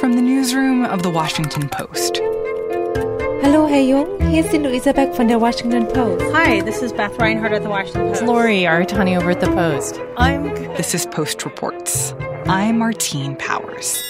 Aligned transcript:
From 0.00 0.14
the 0.14 0.22
newsroom 0.22 0.86
of 0.86 1.02
The 1.02 1.10
Washington 1.10 1.68
Post. 1.68 2.16
Hello, 3.42 3.66
Herr 3.66 3.82
Jung. 3.82 4.18
Hier 4.30 4.42
ist 4.42 4.94
Beck 4.94 5.14
von 5.14 5.28
der 5.28 5.38
Washington 5.38 5.86
Post. 5.88 6.24
Hi, 6.32 6.62
this 6.62 6.80
is 6.80 6.90
Beth 6.90 7.18
Reinhardt 7.18 7.52
at 7.52 7.62
the 7.62 7.68
Washington 7.68 8.08
Post. 8.08 8.22
It's 8.22 8.26
Lori 8.26 8.62
Aratani 8.62 9.18
over 9.18 9.32
at 9.32 9.40
the 9.40 9.48
Post. 9.48 10.00
I'm. 10.16 10.54
This 10.78 10.94
is 10.94 11.04
Post 11.04 11.44
Reports. 11.44 12.14
I'm 12.46 12.78
Martine 12.78 13.36
Powers. 13.36 14.02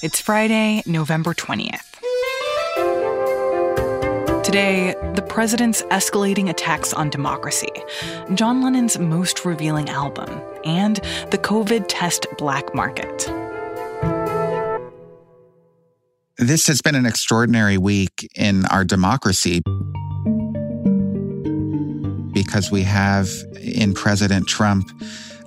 It's 0.00 0.20
Friday, 0.20 0.84
November 0.86 1.34
20th. 1.34 1.88
Today, 4.44 4.94
the 5.14 5.22
president's 5.28 5.82
escalating 5.90 6.48
attacks 6.48 6.92
on 6.92 7.10
democracy, 7.10 7.72
John 8.34 8.62
Lennon's 8.62 9.00
most 9.00 9.44
revealing 9.44 9.88
album, 9.88 10.40
and 10.64 10.98
the 11.32 11.38
COVID 11.38 11.86
test 11.88 12.28
black 12.38 12.72
market. 12.76 13.28
This 16.42 16.66
has 16.66 16.82
been 16.82 16.96
an 16.96 17.06
extraordinary 17.06 17.78
week 17.78 18.28
in 18.34 18.64
our 18.66 18.84
democracy 18.84 19.62
because 22.32 22.68
we 22.68 22.82
have 22.82 23.28
in 23.60 23.94
President 23.94 24.48
Trump 24.48 24.90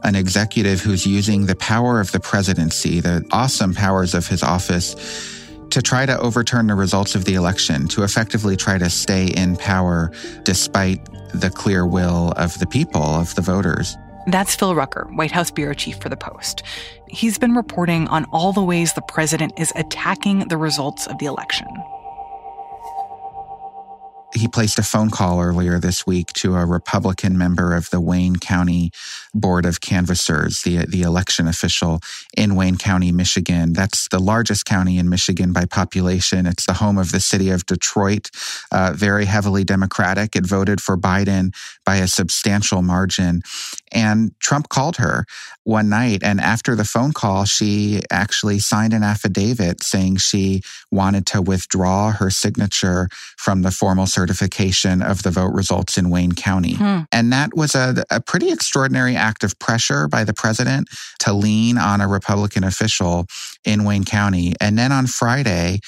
an 0.03 0.15
executive 0.15 0.79
who's 0.79 1.05
using 1.05 1.47
the 1.47 1.55
power 1.57 1.99
of 1.99 2.13
the 2.13 2.21
presidency, 2.21 3.01
the 3.01 3.25
awesome 3.33 3.73
powers 3.73 4.13
of 4.13 4.25
his 4.25 4.41
office, 4.41 4.95
to 5.71 5.81
try 5.81 6.05
to 6.05 6.17
overturn 6.17 6.67
the 6.67 6.75
results 6.75 7.13
of 7.13 7.25
the 7.25 7.33
election, 7.33 7.89
to 7.89 8.03
effectively 8.03 8.55
try 8.55 8.77
to 8.77 8.89
stay 8.89 9.27
in 9.27 9.57
power 9.57 10.13
despite 10.43 11.05
the 11.33 11.49
clear 11.49 11.85
will 11.85 12.31
of 12.37 12.57
the 12.59 12.67
people, 12.67 13.03
of 13.03 13.35
the 13.35 13.41
voters. 13.41 13.97
That's 14.27 14.55
Phil 14.55 14.73
Rucker, 14.73 15.07
White 15.13 15.31
House 15.31 15.51
bureau 15.51 15.73
chief 15.73 15.97
for 15.97 16.09
The 16.09 16.17
Post. 16.17 16.63
He's 17.07 17.37
been 17.37 17.53
reporting 17.53 18.07
on 18.07 18.25
all 18.25 18.53
the 18.53 18.63
ways 18.63 18.93
the 18.93 19.01
president 19.01 19.53
is 19.57 19.71
attacking 19.75 20.47
the 20.47 20.57
results 20.57 21.07
of 21.07 21.17
the 21.19 21.25
election 21.25 21.67
he 24.35 24.47
placed 24.47 24.77
a 24.77 24.83
phone 24.83 25.09
call 25.09 25.41
earlier 25.41 25.79
this 25.79 26.05
week 26.05 26.33
to 26.33 26.55
a 26.55 26.65
Republican 26.65 27.37
member 27.37 27.73
of 27.73 27.89
the 27.89 28.01
Wayne 28.01 28.35
County 28.35 28.91
Board 29.33 29.65
of 29.65 29.81
Canvassers, 29.81 30.61
the, 30.63 30.85
the 30.85 31.01
election 31.01 31.47
official 31.47 32.01
in 32.35 32.55
Wayne 32.55 32.77
County, 32.77 33.11
Michigan. 33.11 33.73
That's 33.73 34.07
the 34.09 34.19
largest 34.19 34.65
county 34.65 34.97
in 34.97 35.09
Michigan 35.09 35.53
by 35.53 35.65
population. 35.65 36.45
It's 36.45 36.65
the 36.65 36.73
home 36.73 36.97
of 36.97 37.11
the 37.11 37.19
city 37.19 37.49
of 37.49 37.65
Detroit, 37.65 38.29
uh, 38.71 38.93
very 38.93 39.25
heavily 39.25 39.63
Democratic. 39.63 40.35
It 40.35 40.45
voted 40.45 40.81
for 40.81 40.97
Biden 40.97 41.55
by 41.85 41.97
a 41.97 42.07
substantial 42.07 42.81
margin. 42.81 43.41
And 43.91 44.37
Trump 44.39 44.69
called 44.69 44.97
her 44.97 45.25
one 45.63 45.89
night. 45.89 46.21
And 46.23 46.41
after 46.41 46.75
the 46.75 46.83
phone 46.83 47.13
call, 47.13 47.45
she 47.45 48.01
actually 48.11 48.59
signed 48.59 48.93
an 48.93 49.03
affidavit 49.03 49.83
saying 49.83 50.17
she 50.17 50.61
wanted 50.91 51.25
to 51.27 51.41
withdraw 51.41 52.11
her 52.11 52.29
signature 52.29 53.07
from 53.37 53.61
the 53.61 53.71
formal 53.71 54.07
certification 54.07 55.01
of 55.01 55.23
the 55.23 55.31
vote 55.31 55.53
results 55.53 55.97
in 55.97 56.09
Wayne 56.09 56.33
County. 56.33 56.75
Hmm. 56.75 57.01
And 57.11 57.31
that 57.31 57.55
was 57.55 57.75
a, 57.75 58.03
a 58.09 58.19
pretty 58.19 58.51
extraordinary 58.51 59.15
act 59.15 59.43
of 59.43 59.57
pressure 59.59 60.07
by 60.07 60.23
the 60.23 60.33
president 60.33 60.89
to 61.19 61.33
lean 61.33 61.77
on 61.77 62.01
a 62.01 62.07
Republican 62.07 62.63
official 62.63 63.27
in 63.63 63.83
Wayne 63.83 64.05
County. 64.05 64.53
And 64.59 64.77
then 64.77 64.91
on 64.91 65.07
Friday, 65.07 65.79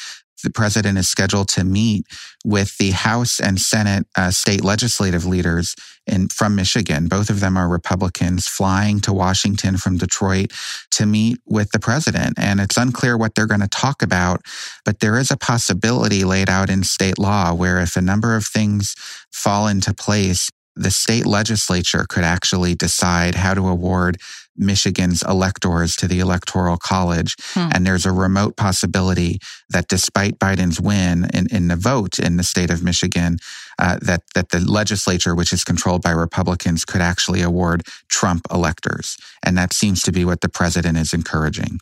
the 0.44 0.50
president 0.50 0.98
is 0.98 1.10
scheduled 1.10 1.50
to 1.50 1.64
meet 1.64 2.06
with 2.46 2.78
the 2.78 2.92
House 2.92 3.40
and 3.40 3.60
Senate 3.60 4.06
uh, 4.16 4.32
state 4.32 4.64
legislative 4.64 5.26
leaders 5.26 5.76
in, 6.06 6.30
from 6.30 6.56
Michigan. 6.56 7.08
Both 7.08 7.30
of 7.30 7.40
them 7.40 7.58
are 7.58 7.68
Republicans 7.68 8.48
flying 8.48 9.00
to 9.02 9.14
Washington 9.14 9.78
from 9.78 9.98
Detroit 9.98 10.52
to 10.92 11.06
meet 11.06 11.40
with 11.46 11.72
the 11.72 11.80
president. 11.80 12.38
And 12.38 12.60
it's 12.60 12.78
unclear 12.78 13.18
what 13.18 13.36
they're 13.36 13.48
going 13.48 13.62
to 13.62 13.68
talk 13.68 14.02
about, 14.02 14.42
but 14.86 15.00
there 15.00 15.18
is 15.18 15.32
a 15.32 15.38
possibility 15.38 16.24
laid 16.24 16.50
out 16.50 16.70
in 16.70 16.84
state 16.84 17.18
law 17.18 17.54
where 17.54 17.80
if 17.80 17.96
a 17.96 18.02
number 18.02 18.36
of 18.36 18.46
things 18.46 18.96
fall 19.32 19.68
into 19.68 19.94
place, 19.94 20.50
the 20.76 20.92
state 20.92 21.26
legislature 21.26 22.06
could 22.08 22.24
actually 22.24 22.76
decide 22.76 23.36
how 23.36 23.54
to 23.54 23.68
award 23.68 24.18
Michigan's 24.58 25.24
electors 25.24 25.96
to 25.98 26.08
the 26.08 26.20
Electoral 26.20 26.78
College. 26.78 27.36
Hmm. 27.54 27.70
And 27.74 27.86
there's 27.86 28.06
a 28.06 28.12
remote 28.12 28.56
possibility 28.58 29.40
that 29.70 29.88
despite 29.88 30.40
Biden's 30.40 30.80
win 30.80 31.28
in, 31.34 31.48
in 31.52 31.68
the 31.68 31.76
vote 31.76 32.20
in 32.20 32.38
the 32.38 32.44
state 32.44 32.70
of 32.70 32.84
Michigan, 32.84 33.38
uh, 33.80 33.98
that, 34.02 34.24
that 34.34 34.50
the 34.50 34.60
legislature, 34.60 35.36
which 35.36 35.54
is 35.54 35.64
controlled 35.64 36.02
by 36.02 36.12
Republicans, 36.12 36.86
could 36.86 37.02
actually 37.02 37.42
award 37.42 37.84
Trump 38.10 38.48
electors. 38.52 39.18
And 39.44 39.58
that 39.58 39.74
seems 39.74 40.02
to 40.04 40.12
be 40.12 40.26
what 40.26 40.42
the 40.42 40.50
president 40.50 40.98
is 40.98 41.14
encouraging. 41.14 41.80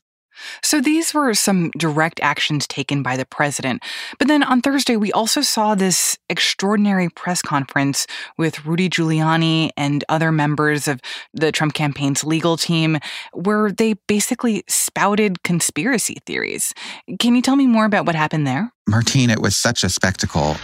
So 0.61 0.81
these 0.81 1.13
were 1.13 1.33
some 1.33 1.71
direct 1.77 2.19
actions 2.21 2.67
taken 2.67 3.03
by 3.03 3.17
the 3.17 3.25
president. 3.25 3.83
But 4.19 4.27
then 4.27 4.43
on 4.43 4.61
Thursday, 4.61 4.97
we 4.97 5.11
also 5.11 5.41
saw 5.41 5.75
this 5.75 6.17
extraordinary 6.29 7.09
press 7.09 7.41
conference 7.41 8.07
with 8.37 8.65
Rudy 8.65 8.89
Giuliani 8.89 9.71
and 9.77 10.03
other 10.09 10.31
members 10.31 10.87
of 10.87 11.01
the 11.33 11.51
Trump 11.51 11.73
campaign's 11.73 12.23
legal 12.23 12.57
team, 12.57 12.99
where 13.33 13.71
they 13.71 13.93
basically 14.07 14.63
spouted 14.67 15.43
conspiracy 15.43 16.17
theories. 16.25 16.73
Can 17.19 17.35
you 17.35 17.41
tell 17.41 17.55
me 17.55 17.67
more 17.67 17.85
about 17.85 18.05
what 18.05 18.15
happened 18.15 18.47
there? 18.47 18.71
Martine, 18.87 19.29
it 19.29 19.41
was 19.41 19.55
such 19.55 19.83
a 19.83 19.89
spectacle 19.89 20.55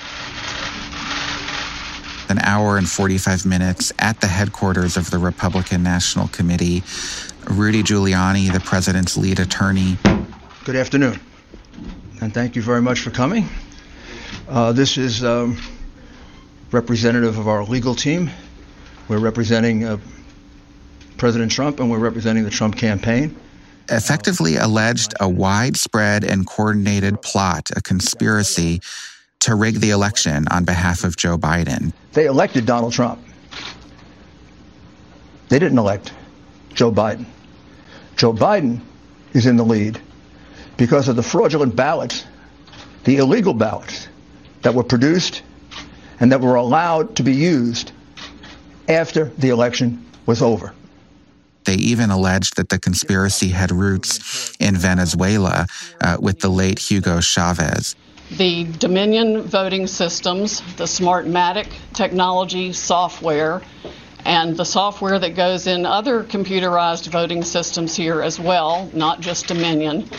an 2.31 2.39
hour 2.39 2.77
and 2.77 2.89
45 2.89 3.45
minutes 3.45 3.91
at 3.99 4.21
the 4.21 4.27
headquarters 4.27 4.95
of 4.95 5.11
the 5.11 5.17
Republican 5.17 5.83
National 5.83 6.29
Committee. 6.29 6.81
Rudy 7.49 7.83
Giuliani, 7.83 8.51
the 8.51 8.59
president's 8.59 9.17
lead 9.17 9.39
attorney. 9.39 9.97
Good 10.63 10.75
afternoon, 10.75 11.19
and 12.21 12.33
thank 12.33 12.55
you 12.55 12.61
very 12.61 12.81
much 12.81 12.99
for 12.99 13.09
coming. 13.09 13.49
Uh, 14.47 14.71
this 14.71 14.97
is 14.97 15.23
um, 15.23 15.57
representative 16.71 17.37
of 17.37 17.47
our 17.47 17.63
legal 17.63 17.95
team. 17.95 18.29
We're 19.07 19.19
representing 19.19 19.85
uh, 19.85 19.97
President 21.17 21.51
Trump, 21.51 21.79
and 21.79 21.89
we're 21.89 21.99
representing 21.99 22.43
the 22.43 22.49
Trump 22.49 22.75
campaign. 22.77 23.35
Effectively 23.89 24.55
alleged 24.55 25.13
a 25.19 25.27
widespread 25.27 26.23
and 26.23 26.45
coordinated 26.47 27.21
plot, 27.21 27.69
a 27.75 27.81
conspiracy 27.81 28.81
to 29.39 29.55
rig 29.55 29.79
the 29.79 29.89
election 29.89 30.47
on 30.49 30.63
behalf 30.63 31.03
of 31.03 31.17
Joe 31.17 31.37
Biden. 31.37 31.91
They 32.13 32.27
elected 32.27 32.65
Donald 32.65 32.93
Trump. 32.93 33.19
They 35.49 35.59
didn't 35.59 35.79
elect 35.79 36.13
Joe 36.81 36.91
Biden. 36.91 37.27
Joe 38.15 38.33
Biden 38.33 38.81
is 39.33 39.45
in 39.45 39.55
the 39.55 39.63
lead 39.63 40.01
because 40.77 41.07
of 41.09 41.15
the 41.15 41.21
fraudulent 41.21 41.75
ballots, 41.75 42.25
the 43.03 43.17
illegal 43.17 43.53
ballots 43.53 44.07
that 44.63 44.73
were 44.73 44.83
produced 44.83 45.43
and 46.19 46.31
that 46.31 46.41
were 46.41 46.55
allowed 46.55 47.15
to 47.17 47.21
be 47.21 47.35
used 47.35 47.91
after 48.89 49.25
the 49.25 49.49
election 49.49 50.03
was 50.25 50.41
over. 50.41 50.73
They 51.65 51.75
even 51.75 52.09
alleged 52.09 52.55
that 52.55 52.69
the 52.69 52.79
conspiracy 52.79 53.49
had 53.49 53.71
roots 53.71 54.55
in 54.59 54.75
Venezuela 54.75 55.67
uh, 56.01 56.17
with 56.19 56.39
the 56.39 56.49
late 56.49 56.79
Hugo 56.79 57.19
Chavez. 57.19 57.95
The 58.31 58.63
Dominion 58.79 59.43
voting 59.43 59.85
systems, 59.85 60.61
the 60.77 60.85
Smartmatic 60.85 61.67
technology 61.93 62.73
software, 62.73 63.61
and 64.25 64.55
the 64.55 64.65
software 64.65 65.19
that 65.19 65.35
goes 65.35 65.67
in 65.67 65.85
other 65.85 66.23
computerized 66.23 67.07
voting 67.07 67.43
systems 67.43 67.95
here 67.95 68.21
as 68.21 68.39
well, 68.39 68.89
not 68.93 69.19
just 69.19 69.47
Dominion, 69.47 70.09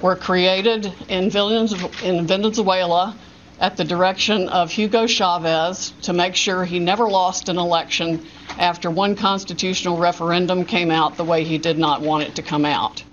were 0.00 0.16
created 0.16 0.92
in 1.08 1.30
Venezuela 1.30 3.16
at 3.60 3.76
the 3.76 3.84
direction 3.84 4.48
of 4.48 4.70
Hugo 4.70 5.06
Chavez 5.06 5.92
to 6.02 6.12
make 6.12 6.34
sure 6.34 6.64
he 6.64 6.80
never 6.80 7.08
lost 7.08 7.48
an 7.48 7.58
election 7.58 8.26
after 8.58 8.90
one 8.90 9.14
constitutional 9.14 9.96
referendum 9.96 10.64
came 10.64 10.90
out 10.90 11.16
the 11.16 11.24
way 11.24 11.44
he 11.44 11.58
did 11.58 11.78
not 11.78 12.00
want 12.00 12.24
it 12.24 12.34
to 12.34 12.42
come 12.42 12.64
out 12.64 13.04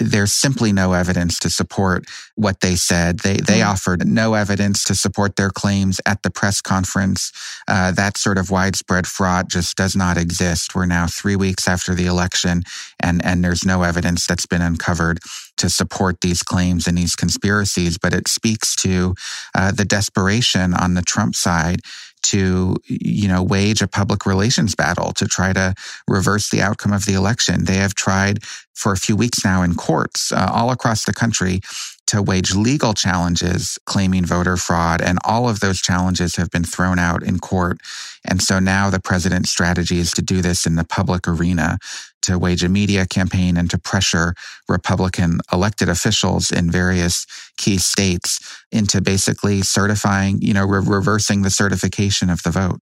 there's 0.00 0.32
simply 0.32 0.72
no 0.72 0.94
evidence 0.94 1.38
to 1.40 1.50
support 1.50 2.04
what 2.34 2.60
they 2.60 2.74
said. 2.74 3.20
They 3.20 3.34
they 3.34 3.60
mm 3.60 3.70
offered 3.70 4.06
no 4.06 4.34
evidence 4.34 4.82
to 4.84 4.94
support 4.94 5.36
their 5.36 5.50
claims 5.50 6.00
at 6.06 6.22
the 6.22 6.30
press 6.30 6.60
conference. 6.60 7.30
Uh, 7.68 7.92
that 7.92 8.16
sort 8.16 8.38
of 8.38 8.50
widespread 8.50 9.06
fraud 9.06 9.50
just 9.50 9.76
does 9.76 9.94
not 9.94 10.16
exist. 10.16 10.74
We're 10.74 10.86
now 10.86 11.06
three 11.06 11.36
weeks 11.36 11.68
after 11.68 11.94
the 11.94 12.06
election, 12.06 12.62
and 12.98 13.24
and 13.24 13.44
there's 13.44 13.64
no 13.64 13.82
evidence 13.82 14.26
that's 14.26 14.46
been 14.46 14.62
uncovered 14.62 15.20
to 15.58 15.68
support 15.68 16.22
these 16.22 16.42
claims 16.42 16.88
and 16.88 16.96
these 16.96 17.14
conspiracies. 17.14 17.98
But 17.98 18.14
it 18.14 18.26
speaks 18.26 18.74
to 18.76 19.14
uh, 19.54 19.72
the 19.72 19.84
desperation 19.84 20.74
on 20.74 20.94
the 20.94 21.02
Trump 21.02 21.34
side 21.34 21.80
to 22.22 22.76
you 22.86 23.28
know 23.28 23.42
wage 23.42 23.82
a 23.82 23.88
public 23.88 24.26
relations 24.26 24.74
battle 24.74 25.12
to 25.12 25.26
try 25.26 25.52
to 25.52 25.74
reverse 26.08 26.50
the 26.50 26.62
outcome 26.62 26.92
of 26.92 27.04
the 27.04 27.14
election. 27.14 27.64
They 27.64 27.76
have 27.76 27.94
tried 27.94 28.44
for 28.74 28.92
a 28.92 28.96
few 28.96 29.16
weeks 29.16 29.44
now 29.44 29.62
in 29.62 29.74
courts 29.74 30.32
uh, 30.32 30.50
all 30.52 30.70
across 30.70 31.04
the 31.04 31.12
country 31.12 31.60
to 32.10 32.20
wage 32.20 32.56
legal 32.56 32.92
challenges 32.92 33.78
claiming 33.86 34.26
voter 34.26 34.56
fraud. 34.56 35.00
And 35.00 35.18
all 35.24 35.48
of 35.48 35.60
those 35.60 35.80
challenges 35.80 36.34
have 36.34 36.50
been 36.50 36.64
thrown 36.64 36.98
out 36.98 37.22
in 37.22 37.38
court. 37.38 37.78
And 38.24 38.42
so 38.42 38.58
now 38.58 38.90
the 38.90 38.98
president's 38.98 39.50
strategy 39.50 40.00
is 40.00 40.10
to 40.14 40.22
do 40.22 40.42
this 40.42 40.66
in 40.66 40.74
the 40.74 40.84
public 40.84 41.28
arena 41.28 41.78
to 42.22 42.36
wage 42.36 42.64
a 42.64 42.68
media 42.68 43.06
campaign 43.06 43.56
and 43.56 43.70
to 43.70 43.78
pressure 43.78 44.34
Republican 44.68 45.38
elected 45.52 45.88
officials 45.88 46.50
in 46.50 46.68
various 46.68 47.26
key 47.56 47.78
states 47.78 48.60
into 48.72 49.00
basically 49.00 49.62
certifying, 49.62 50.42
you 50.42 50.52
know, 50.52 50.66
re- 50.66 50.84
reversing 50.84 51.42
the 51.42 51.50
certification 51.50 52.28
of 52.28 52.42
the 52.42 52.50
vote. 52.50 52.80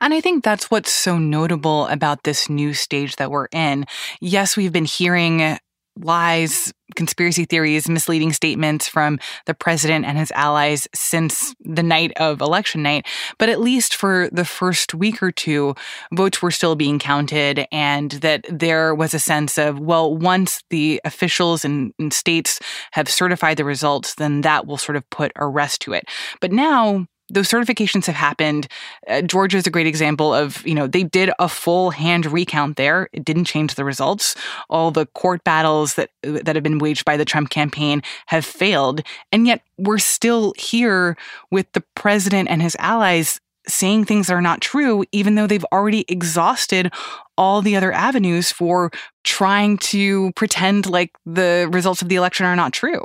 And 0.00 0.14
I 0.14 0.20
think 0.20 0.44
that's 0.44 0.70
what's 0.70 0.92
so 0.92 1.18
notable 1.18 1.88
about 1.88 2.22
this 2.22 2.48
new 2.48 2.72
stage 2.72 3.16
that 3.16 3.32
we're 3.32 3.48
in. 3.52 3.86
Yes, 4.20 4.56
we've 4.56 4.72
been 4.72 4.84
hearing 4.84 5.58
lies, 5.96 6.72
conspiracy 6.96 7.44
theories, 7.44 7.88
misleading 7.88 8.32
statements 8.32 8.88
from 8.88 9.18
the 9.46 9.54
president 9.54 10.04
and 10.04 10.18
his 10.18 10.30
allies 10.32 10.88
since 10.94 11.54
the 11.60 11.82
night 11.82 12.12
of 12.16 12.40
election 12.40 12.82
night. 12.82 13.06
But 13.38 13.48
at 13.48 13.60
least 13.60 13.94
for 13.96 14.28
the 14.32 14.44
first 14.44 14.94
week 14.94 15.22
or 15.22 15.30
two, 15.30 15.74
votes 16.12 16.42
were 16.42 16.50
still 16.50 16.74
being 16.74 16.98
counted, 16.98 17.66
and 17.70 18.12
that 18.12 18.44
there 18.48 18.94
was 18.94 19.14
a 19.14 19.18
sense 19.18 19.58
of, 19.58 19.78
well, 19.78 20.16
once 20.16 20.62
the 20.70 21.00
officials 21.04 21.64
and, 21.64 21.92
and 21.98 22.12
states 22.12 22.60
have 22.92 23.08
certified 23.08 23.56
the 23.56 23.64
results, 23.64 24.14
then 24.14 24.40
that 24.42 24.66
will 24.66 24.78
sort 24.78 24.96
of 24.96 25.08
put 25.10 25.32
a 25.36 25.46
rest 25.46 25.82
to 25.82 25.92
it. 25.92 26.04
But 26.40 26.52
now, 26.52 27.06
those 27.30 27.48
certifications 27.48 28.06
have 28.06 28.14
happened. 28.14 28.68
Uh, 29.08 29.22
Georgia 29.22 29.56
is 29.56 29.66
a 29.66 29.70
great 29.70 29.86
example 29.86 30.34
of, 30.34 30.66
you 30.66 30.74
know, 30.74 30.86
they 30.86 31.04
did 31.04 31.30
a 31.38 31.48
full 31.48 31.90
hand 31.90 32.26
recount 32.26 32.76
there. 32.76 33.08
It 33.12 33.24
didn't 33.24 33.44
change 33.44 33.74
the 33.74 33.84
results. 33.84 34.34
All 34.68 34.90
the 34.90 35.06
court 35.06 35.44
battles 35.44 35.94
that 35.94 36.10
that 36.22 36.56
have 36.56 36.62
been 36.62 36.78
waged 36.78 37.04
by 37.04 37.16
the 37.16 37.24
Trump 37.24 37.50
campaign 37.50 38.02
have 38.26 38.44
failed, 38.44 39.02
and 39.32 39.46
yet 39.46 39.62
we're 39.78 39.98
still 39.98 40.54
here 40.58 41.16
with 41.50 41.70
the 41.72 41.82
president 41.94 42.48
and 42.48 42.62
his 42.62 42.76
allies 42.78 43.40
saying 43.68 44.04
things 44.04 44.26
that 44.26 44.34
are 44.34 44.42
not 44.42 44.60
true, 44.60 45.04
even 45.12 45.34
though 45.34 45.46
they've 45.46 45.64
already 45.72 46.04
exhausted 46.08 46.92
all 47.36 47.62
the 47.62 47.76
other 47.76 47.92
avenues 47.92 48.50
for 48.50 48.90
trying 49.24 49.78
to 49.78 50.32
pretend 50.32 50.86
like 50.86 51.12
the 51.24 51.68
results 51.72 52.02
of 52.02 52.08
the 52.08 52.16
election 52.16 52.46
are 52.46 52.56
not 52.56 52.72
true. 52.72 53.04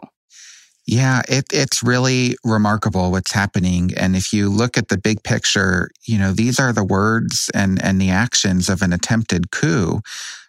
Yeah, 0.88 1.24
it, 1.28 1.46
it's 1.52 1.82
really 1.82 2.36
remarkable 2.44 3.10
what's 3.12 3.32
happening. 3.32 3.92
And 3.98 4.16
if 4.16 4.32
you 4.32 4.50
look 4.50 4.78
at 4.78 4.90
the 4.90 5.00
big 5.00 5.24
picture, 5.24 5.90
you 6.04 6.20
know, 6.20 6.32
these 6.32 6.60
are 6.60 6.72
the 6.72 6.84
words 6.84 7.50
and, 7.56 7.82
and 7.84 8.00
the 8.00 8.12
actions 8.12 8.70
of 8.70 8.84
an 8.84 8.94
attempted 8.94 9.50
coup. 9.50 10.02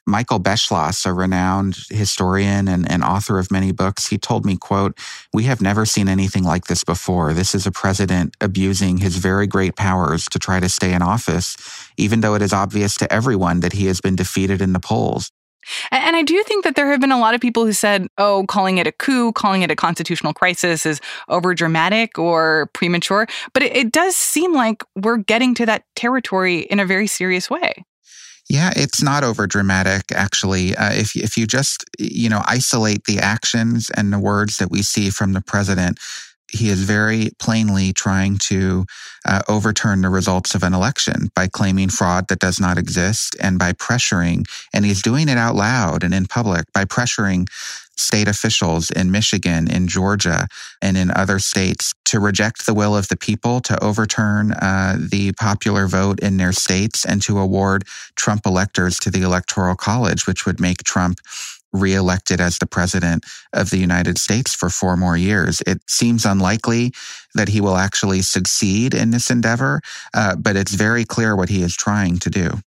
Michael 0.09 0.39
Beschloss, 0.39 1.05
a 1.05 1.13
renowned 1.13 1.79
historian 1.91 2.69
and, 2.69 2.89
and 2.89 3.03
author 3.03 3.41
of 3.41 3.51
many 3.51 3.73
books, 3.73 4.07
he 4.09 4.19
told 4.19 4.45
me, 4.47 4.57
quote, 4.57 4.97
we 5.33 5.45
have 5.45 5.61
never 5.61 5.85
seen 5.85 6.07
anything 6.07 6.45
like 6.45 6.67
this 6.67 6.85
before. 6.85 7.33
This 7.33 7.55
is 7.55 7.67
a 7.67 7.73
president 7.73 8.37
abusing 8.41 8.99
his 8.99 9.17
very 9.17 9.49
great 9.49 9.75
powers 9.75 10.27
to 10.27 10.39
try 10.39 10.61
to 10.61 10.69
stay 10.69 10.93
in 10.93 11.03
office, 11.03 11.57
even 11.97 12.21
though 12.21 12.35
it 12.35 12.43
is 12.43 12.53
obvious 12.53 12.95
to 12.97 13.13
everyone 13.13 13.61
that 13.61 13.73
he 13.73 13.87
has 13.87 14.01
been 14.01 14.15
defeated 14.15 14.61
in 14.63 14.75
the 14.75 14.81
polls. 14.81 15.33
And 15.91 16.17
I 16.17 16.23
do 16.23 16.43
think 16.45 16.65
that 16.65 16.77
there 16.77 16.91
have 16.91 17.01
been 17.01 17.13
a 17.13 17.19
lot 17.19 17.35
of 17.35 17.41
people 17.41 17.65
who 17.65 17.73
said, 17.73 18.07
oh, 18.19 18.45
calling 18.49 18.79
it 18.79 18.87
a 18.87 18.93
coup, 18.93 19.33
calling 19.33 19.63
it 19.63 19.71
a 19.71 19.77
constitutional 19.77 20.33
crisis 20.33 20.87
is 20.87 21.01
over 21.29 21.55
dramatic 21.55 22.19
or 22.19 22.71
premature. 22.73 23.27
But 23.53 23.63
it, 23.63 23.77
it 23.77 23.93
does 23.93 24.17
seem 24.17 24.55
like 24.55 24.85
we're 24.95 25.19
getting 25.19 25.55
to 25.57 25.67
that 25.67 25.85
territory 25.95 26.61
in 26.61 26.81
a 26.81 26.87
very 26.87 27.07
serious 27.07 27.51
way. 27.51 27.85
Yeah, 28.49 28.73
it's 28.77 29.03
not 29.03 29.25
over 29.25 29.49
dramatic, 29.49 30.13
actually. 30.13 30.77
Uh, 30.77 30.93
if, 30.93 31.17
if 31.17 31.37
you 31.37 31.47
just, 31.47 31.85
you 31.99 32.29
know, 32.29 32.43
isolate 32.47 33.05
the 33.05 33.19
actions 33.19 33.91
and 33.91 34.13
the 34.13 34.21
words 34.21 34.59
that 34.59 34.71
we 34.71 34.83
see 34.83 35.11
from 35.11 35.33
the 35.33 35.41
president, 35.41 35.99
he 36.57 36.69
is 36.69 36.83
very 36.83 37.31
plainly 37.39 37.93
trying 37.93 38.39
to 38.39 38.85
uh, 39.25 39.43
overturn 39.49 40.03
the 40.03 40.09
results 40.09 40.55
of 40.55 40.63
an 40.63 40.75
election 40.75 41.31
by 41.35 41.47
claiming 41.49 41.89
fraud 41.89 42.29
that 42.29 42.39
does 42.39 42.61
not 42.61 42.79
exist 42.79 43.37
and 43.41 43.59
by 43.59 43.73
pressuring, 43.73 44.45
and 44.73 44.85
he's 44.85 45.03
doing 45.03 45.29
it 45.29 45.39
out 45.39 45.55
loud 45.55 46.03
and 46.03 46.15
in 46.15 46.27
public 46.27 46.65
by 46.73 46.85
pressuring 46.85 47.47
state 47.97 48.29
officials 48.29 48.91
in 48.91 49.11
Michigan, 49.11 49.71
in 49.71 49.89
Georgia, 49.89 50.47
and 50.83 50.97
in 50.97 51.11
other 51.11 51.39
states 51.39 51.95
to 52.05 52.21
reject 52.21 52.67
the 52.67 52.75
will 52.75 52.97
of 52.97 53.09
the 53.09 53.17
people, 53.17 53.61
to 53.61 53.83
overturn 53.83 54.53
uh, 54.53 54.97
the 54.99 55.33
popular 55.33 55.87
vote 55.87 56.21
in 56.21 56.37
their 56.37 56.53
states, 56.53 57.05
and 57.05 57.23
to 57.23 57.39
award 57.39 57.85
Trump 58.15 58.45
electors 58.45 58.99
to 58.99 59.11
the 59.11 59.23
Electoral 59.23 59.75
College, 59.75 60.27
which 60.27 60.45
would 60.45 60.61
make 60.61 60.85
Trump 60.85 61.19
reelected 61.73 62.41
as 62.41 62.59
the 62.59 62.67
president 62.67 63.25
of 63.53 63.71
the 63.71 63.79
United 63.79 64.19
States 64.19 64.55
for 64.55 64.69
four 64.69 64.97
more 64.97 65.17
years. 65.17 65.63
It 65.67 65.83
seems 65.89 66.25
unlikely 66.25 66.93
that 67.35 67.49
he 67.49 67.61
will 67.61 67.77
actually 67.77 68.23
succeed 68.23 68.95
in 68.95 69.11
this 69.11 69.31
endeavor, 69.31 69.81
uh, 70.15 70.37
but 70.37 70.57
it's 70.57 70.75
very 70.75 71.05
clear 71.05 71.37
what 71.37 71.49
he 71.49 71.63
is 71.63 71.77
trying 71.77 72.19
to 72.19 72.31
do. 72.31 72.61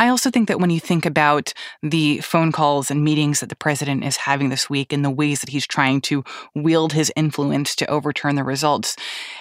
I 0.00 0.08
also 0.08 0.30
think 0.30 0.48
that 0.48 0.58
when 0.60 0.70
you 0.70 0.80
think 0.80 1.04
about 1.04 1.52
the 1.82 2.20
phone 2.20 2.52
calls 2.52 2.90
and 2.90 3.04
meetings 3.04 3.40
that 3.40 3.50
the 3.50 3.54
president 3.54 4.02
is 4.02 4.16
having 4.16 4.48
this 4.48 4.70
week 4.70 4.94
and 4.94 5.04
the 5.04 5.10
ways 5.10 5.42
that 5.42 5.50
he's 5.50 5.66
trying 5.66 6.00
to 6.02 6.24
wield 6.54 6.94
his 6.94 7.12
influence 7.16 7.76
to 7.76 7.90
overturn 7.90 8.34
the 8.34 8.42
results, 8.42 8.96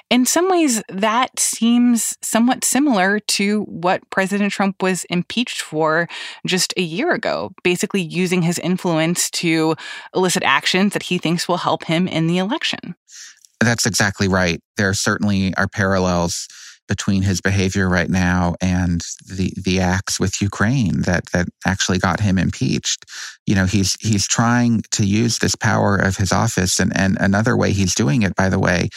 in 0.09 0.25
some 0.25 0.49
ways 0.49 0.83
that 0.89 1.39
seems 1.39 2.17
somewhat 2.21 2.65
similar 2.65 3.21
to 3.21 3.61
what 3.63 4.07
President 4.09 4.51
Trump 4.51 4.83
was 4.83 5.05
impeached 5.05 5.61
for 5.61 6.09
just 6.45 6.73
a 6.75 6.81
year 6.81 7.13
ago, 7.13 7.53
basically 7.63 8.01
using 8.01 8.41
his 8.41 8.59
influence 8.59 9.29
to 9.31 9.75
elicit 10.13 10.43
actions 10.43 10.91
that 10.91 11.03
he 11.03 11.17
thinks 11.17 11.47
will 11.47 11.55
help 11.55 11.85
him 11.85 12.05
in 12.05 12.27
the 12.27 12.37
election. 12.37 12.95
That's 13.61 13.85
exactly 13.85 14.27
right. 14.27 14.61
There 14.75 14.93
certainly 14.93 15.55
are 15.55 15.69
parallels 15.69 16.49
between 16.89 17.21
his 17.21 17.39
behavior 17.39 17.87
right 17.87 18.09
now 18.09 18.55
and 18.59 19.01
the 19.25 19.53
the 19.55 19.79
acts 19.79 20.19
with 20.19 20.41
Ukraine 20.41 21.03
that 21.03 21.27
that 21.27 21.47
actually 21.65 21.99
got 21.99 22.19
him 22.19 22.37
impeached. 22.37 23.05
You 23.45 23.55
know, 23.55 23.65
he's 23.65 23.95
he's 24.01 24.27
trying 24.27 24.81
to 24.91 25.05
use 25.05 25.37
this 25.37 25.55
power 25.55 25.95
of 25.95 26.17
his 26.17 26.33
office 26.33 26.79
and 26.79 26.91
and 26.97 27.17
another 27.21 27.55
way 27.55 27.71
he's 27.71 27.95
doing 27.95 28.23
it 28.23 28.35
by 28.35 28.49
the 28.49 28.59
way 28.59 28.89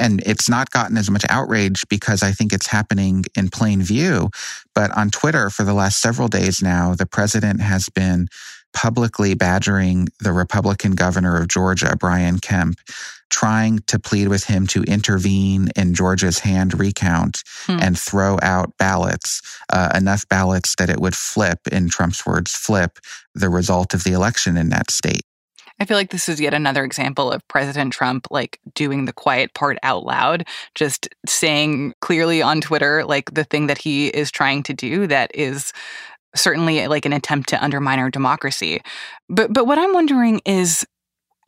and 0.00 0.22
it's 0.24 0.48
not 0.48 0.70
gotten 0.70 0.96
as 0.96 1.10
much 1.10 1.26
outrage 1.28 1.86
because 1.88 2.22
I 2.22 2.32
think 2.32 2.54
it's 2.54 2.66
happening 2.66 3.24
in 3.36 3.50
plain 3.50 3.82
view. 3.82 4.30
But 4.74 4.96
on 4.96 5.10
Twitter 5.10 5.50
for 5.50 5.62
the 5.62 5.74
last 5.74 6.00
several 6.00 6.28
days 6.28 6.62
now, 6.62 6.94
the 6.94 7.04
president 7.04 7.60
has 7.60 7.90
been 7.90 8.28
publicly 8.72 9.34
badgering 9.34 10.08
the 10.20 10.32
Republican 10.32 10.92
governor 10.92 11.36
of 11.36 11.48
Georgia, 11.48 11.96
Brian 11.98 12.38
Kemp, 12.38 12.78
trying 13.30 13.80
to 13.86 13.98
plead 13.98 14.28
with 14.28 14.44
him 14.44 14.66
to 14.68 14.82
intervene 14.84 15.68
in 15.76 15.94
Georgia's 15.94 16.38
hand 16.38 16.78
recount 16.78 17.42
hmm. 17.66 17.78
and 17.80 17.98
throw 17.98 18.38
out 18.42 18.76
ballots, 18.78 19.40
uh, 19.72 19.90
enough 19.94 20.28
ballots 20.28 20.74
that 20.76 20.90
it 20.90 21.00
would 21.00 21.14
flip, 21.14 21.60
in 21.72 21.88
Trump's 21.88 22.26
words, 22.26 22.52
flip 22.52 22.98
the 23.34 23.48
result 23.48 23.94
of 23.94 24.04
the 24.04 24.12
election 24.12 24.56
in 24.56 24.68
that 24.70 24.90
state. 24.90 25.22
I 25.80 25.86
feel 25.86 25.96
like 25.96 26.10
this 26.10 26.28
is 26.28 26.40
yet 26.40 26.52
another 26.52 26.84
example 26.84 27.32
of 27.32 27.46
President 27.48 27.92
Trump 27.92 28.26
like 28.30 28.60
doing 28.74 29.06
the 29.06 29.14
quiet 29.14 29.54
part 29.54 29.78
out 29.82 30.04
loud, 30.04 30.46
just 30.74 31.08
saying 31.26 31.94
clearly 32.02 32.42
on 32.42 32.60
Twitter 32.60 33.02
like 33.04 33.32
the 33.32 33.44
thing 33.44 33.66
that 33.68 33.78
he 33.78 34.08
is 34.08 34.30
trying 34.30 34.62
to 34.64 34.74
do 34.74 35.06
that 35.06 35.30
is 35.34 35.72
certainly 36.34 36.86
like 36.86 37.06
an 37.06 37.14
attempt 37.14 37.48
to 37.48 37.64
undermine 37.64 37.98
our 37.98 38.10
democracy. 38.10 38.82
But 39.30 39.52
but 39.52 39.66
what 39.66 39.78
I'm 39.78 39.94
wondering 39.94 40.42
is 40.44 40.86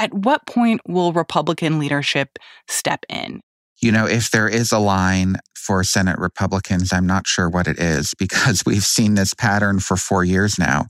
at 0.03 0.13
what 0.13 0.45
point 0.49 0.81
will 0.87 1.13
Republican 1.13 1.79
leadership 1.79 2.37
step 2.69 3.05
in? 3.09 3.41
You 3.81 3.93
know, 3.93 4.07
if 4.07 4.31
there 4.33 4.49
is 4.49 4.73
a 4.73 4.79
line 4.79 5.37
for 5.55 5.85
Senate 5.85 6.19
Republicans, 6.19 6.93
I'm 6.93 7.07
not 7.07 7.29
sure 7.29 7.49
what 7.49 7.69
it 7.69 7.79
is 7.79 8.13
because 8.19 8.65
we've 8.67 8.85
seen 8.85 9.15
this 9.15 9.33
pattern 9.33 9.79
for 9.79 9.97
four 9.97 10.25
years 10.25 10.59
now 10.59 10.87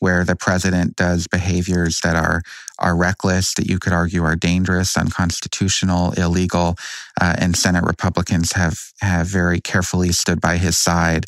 where 0.00 0.24
the 0.24 0.34
president 0.34 0.96
does 0.96 1.26
behaviors 1.26 2.00
that 2.00 2.16
are, 2.16 2.42
are 2.78 2.96
reckless, 2.96 3.52
that 3.54 3.66
you 3.66 3.78
could 3.78 3.92
argue 3.92 4.22
are 4.24 4.36
dangerous, 4.36 4.96
unconstitutional, 4.96 6.12
illegal. 6.12 6.76
Uh, 7.20 7.36
and 7.38 7.56
Senate 7.56 7.84
Republicans 7.84 8.52
have, 8.52 8.78
have 9.00 9.26
very 9.26 9.60
carefully 9.60 10.10
stood 10.10 10.40
by 10.40 10.56
his 10.56 10.78
side. 10.78 11.26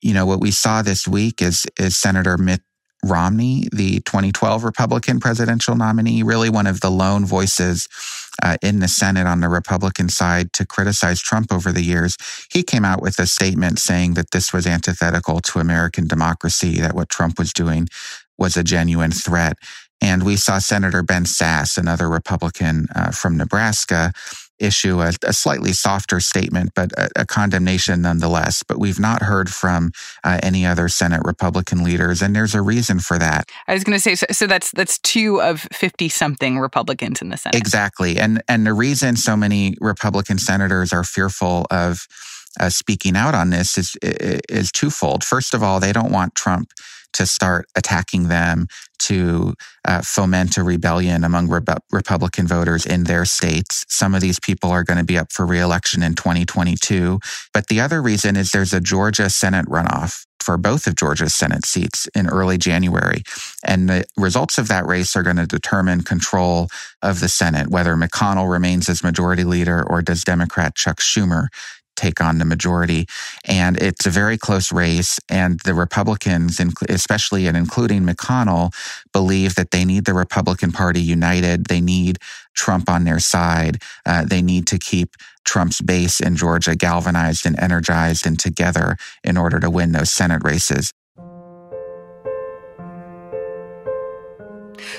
You 0.00 0.14
know, 0.14 0.26
what 0.26 0.40
we 0.40 0.52
saw 0.52 0.82
this 0.82 1.08
week 1.08 1.42
is, 1.42 1.66
is 1.78 1.96
Senator 1.96 2.38
Mitt 2.38 2.62
Romney, 3.04 3.68
the 3.72 4.00
2012 4.00 4.64
Republican 4.64 5.20
presidential 5.20 5.76
nominee, 5.76 6.22
really 6.22 6.50
one 6.50 6.66
of 6.66 6.80
the 6.80 6.90
lone 6.90 7.24
voices 7.24 7.88
uh, 8.42 8.56
in 8.62 8.80
the 8.80 8.88
Senate 8.88 9.26
on 9.26 9.40
the 9.40 9.48
Republican 9.48 10.08
side 10.08 10.52
to 10.52 10.66
criticize 10.66 11.20
Trump 11.20 11.52
over 11.52 11.72
the 11.72 11.82
years. 11.82 12.16
He 12.50 12.62
came 12.62 12.84
out 12.84 13.02
with 13.02 13.18
a 13.18 13.26
statement 13.26 13.78
saying 13.78 14.14
that 14.14 14.30
this 14.32 14.52
was 14.52 14.66
antithetical 14.66 15.40
to 15.40 15.58
American 15.58 16.06
democracy, 16.06 16.80
that 16.80 16.94
what 16.94 17.08
Trump 17.08 17.38
was 17.38 17.52
doing 17.52 17.88
was 18.36 18.56
a 18.56 18.64
genuine 18.64 19.12
threat. 19.12 19.56
And 20.00 20.22
we 20.22 20.36
saw 20.36 20.58
Senator 20.58 21.02
Ben 21.02 21.24
Sasse, 21.24 21.76
another 21.76 22.08
Republican 22.08 22.86
uh, 22.94 23.10
from 23.10 23.36
Nebraska, 23.36 24.12
issue 24.58 25.00
a, 25.00 25.12
a 25.24 25.32
slightly 25.32 25.72
softer 25.72 26.20
statement, 26.20 26.72
but 26.74 26.92
a, 26.92 27.08
a, 27.16 27.26
condemnation 27.26 28.02
nonetheless. 28.02 28.62
But 28.62 28.78
we've 28.78 28.98
not 28.98 29.22
heard 29.22 29.50
from 29.50 29.92
uh, 30.24 30.40
any 30.42 30.66
other 30.66 30.88
Senate 30.88 31.22
Republican 31.24 31.84
leaders, 31.84 32.22
and 32.22 32.34
there's 32.34 32.54
a 32.54 32.62
reason 32.62 32.98
for 32.98 33.18
that. 33.18 33.50
I 33.66 33.74
was 33.74 33.84
going 33.84 33.96
to 33.96 34.00
say, 34.00 34.14
so, 34.14 34.26
so 34.30 34.46
that's 34.46 34.70
that's 34.72 34.98
two 34.98 35.40
of 35.40 35.60
fifty 35.72 36.08
something 36.08 36.58
Republicans 36.58 37.22
in 37.22 37.30
the 37.30 37.36
Senate. 37.36 37.56
Exactly, 37.56 38.18
and 38.18 38.42
and 38.48 38.66
the 38.66 38.74
reason 38.74 39.16
so 39.16 39.36
many 39.36 39.76
Republican 39.80 40.38
senators 40.38 40.92
are 40.92 41.04
fearful 41.04 41.66
of 41.70 42.06
uh, 42.60 42.68
speaking 42.68 43.16
out 43.16 43.34
on 43.34 43.50
this 43.50 43.78
is 43.78 43.96
is 44.02 44.72
twofold. 44.72 45.24
First 45.24 45.54
of 45.54 45.62
all, 45.62 45.80
they 45.80 45.92
don't 45.92 46.12
want 46.12 46.34
Trump 46.34 46.70
to 47.18 47.26
start 47.26 47.66
attacking 47.76 48.28
them, 48.28 48.68
to 49.00 49.54
uh, 49.84 50.02
foment 50.02 50.56
a 50.56 50.62
rebellion 50.62 51.24
among 51.24 51.48
Re- 51.48 51.60
Republican 51.90 52.46
voters 52.46 52.86
in 52.86 53.04
their 53.04 53.24
states. 53.24 53.84
Some 53.88 54.14
of 54.14 54.20
these 54.20 54.38
people 54.38 54.70
are 54.70 54.84
going 54.84 54.98
to 54.98 55.04
be 55.04 55.18
up 55.18 55.32
for 55.32 55.44
reelection 55.44 56.02
in 56.02 56.14
2022. 56.14 57.18
But 57.52 57.66
the 57.66 57.80
other 57.80 58.00
reason 58.00 58.36
is 58.36 58.50
there's 58.50 58.72
a 58.72 58.80
Georgia 58.80 59.30
Senate 59.30 59.66
runoff 59.66 60.26
for 60.40 60.56
both 60.56 60.86
of 60.86 60.94
Georgia's 60.94 61.34
Senate 61.34 61.66
seats 61.66 62.06
in 62.14 62.28
early 62.28 62.56
January. 62.56 63.22
And 63.64 63.88
the 63.88 64.04
results 64.16 64.56
of 64.56 64.68
that 64.68 64.86
race 64.86 65.16
are 65.16 65.22
going 65.22 65.36
to 65.36 65.46
determine 65.46 66.02
control 66.02 66.68
of 67.02 67.20
the 67.20 67.28
Senate, 67.28 67.68
whether 67.68 67.96
McConnell 67.96 68.50
remains 68.50 68.88
as 68.88 69.02
majority 69.02 69.44
leader 69.44 69.84
or 69.86 70.00
does 70.00 70.22
Democrat 70.22 70.74
Chuck 70.74 71.00
Schumer 71.00 71.48
take 71.98 72.20
on 72.20 72.38
the 72.38 72.44
majority. 72.44 73.06
And 73.44 73.76
it's 73.82 74.06
a 74.06 74.10
very 74.10 74.38
close 74.38 74.72
race. 74.72 75.18
And 75.28 75.60
the 75.64 75.74
Republicans, 75.74 76.60
especially 76.88 77.46
and 77.46 77.56
including 77.56 78.04
McConnell, 78.04 78.72
believe 79.12 79.56
that 79.56 79.72
they 79.72 79.84
need 79.84 80.04
the 80.04 80.14
Republican 80.14 80.72
Party 80.72 81.00
united. 81.00 81.66
They 81.66 81.80
need 81.80 82.18
Trump 82.54 82.88
on 82.88 83.04
their 83.04 83.18
side. 83.18 83.82
Uh, 84.06 84.24
they 84.24 84.42
need 84.42 84.66
to 84.68 84.78
keep 84.78 85.16
Trump's 85.44 85.80
base 85.80 86.20
in 86.20 86.36
Georgia 86.36 86.76
galvanized 86.76 87.46
and 87.46 87.58
energized 87.58 88.26
and 88.26 88.38
together 88.38 88.96
in 89.24 89.36
order 89.36 89.58
to 89.60 89.70
win 89.70 89.92
those 89.92 90.10
Senate 90.10 90.42
races. 90.44 90.92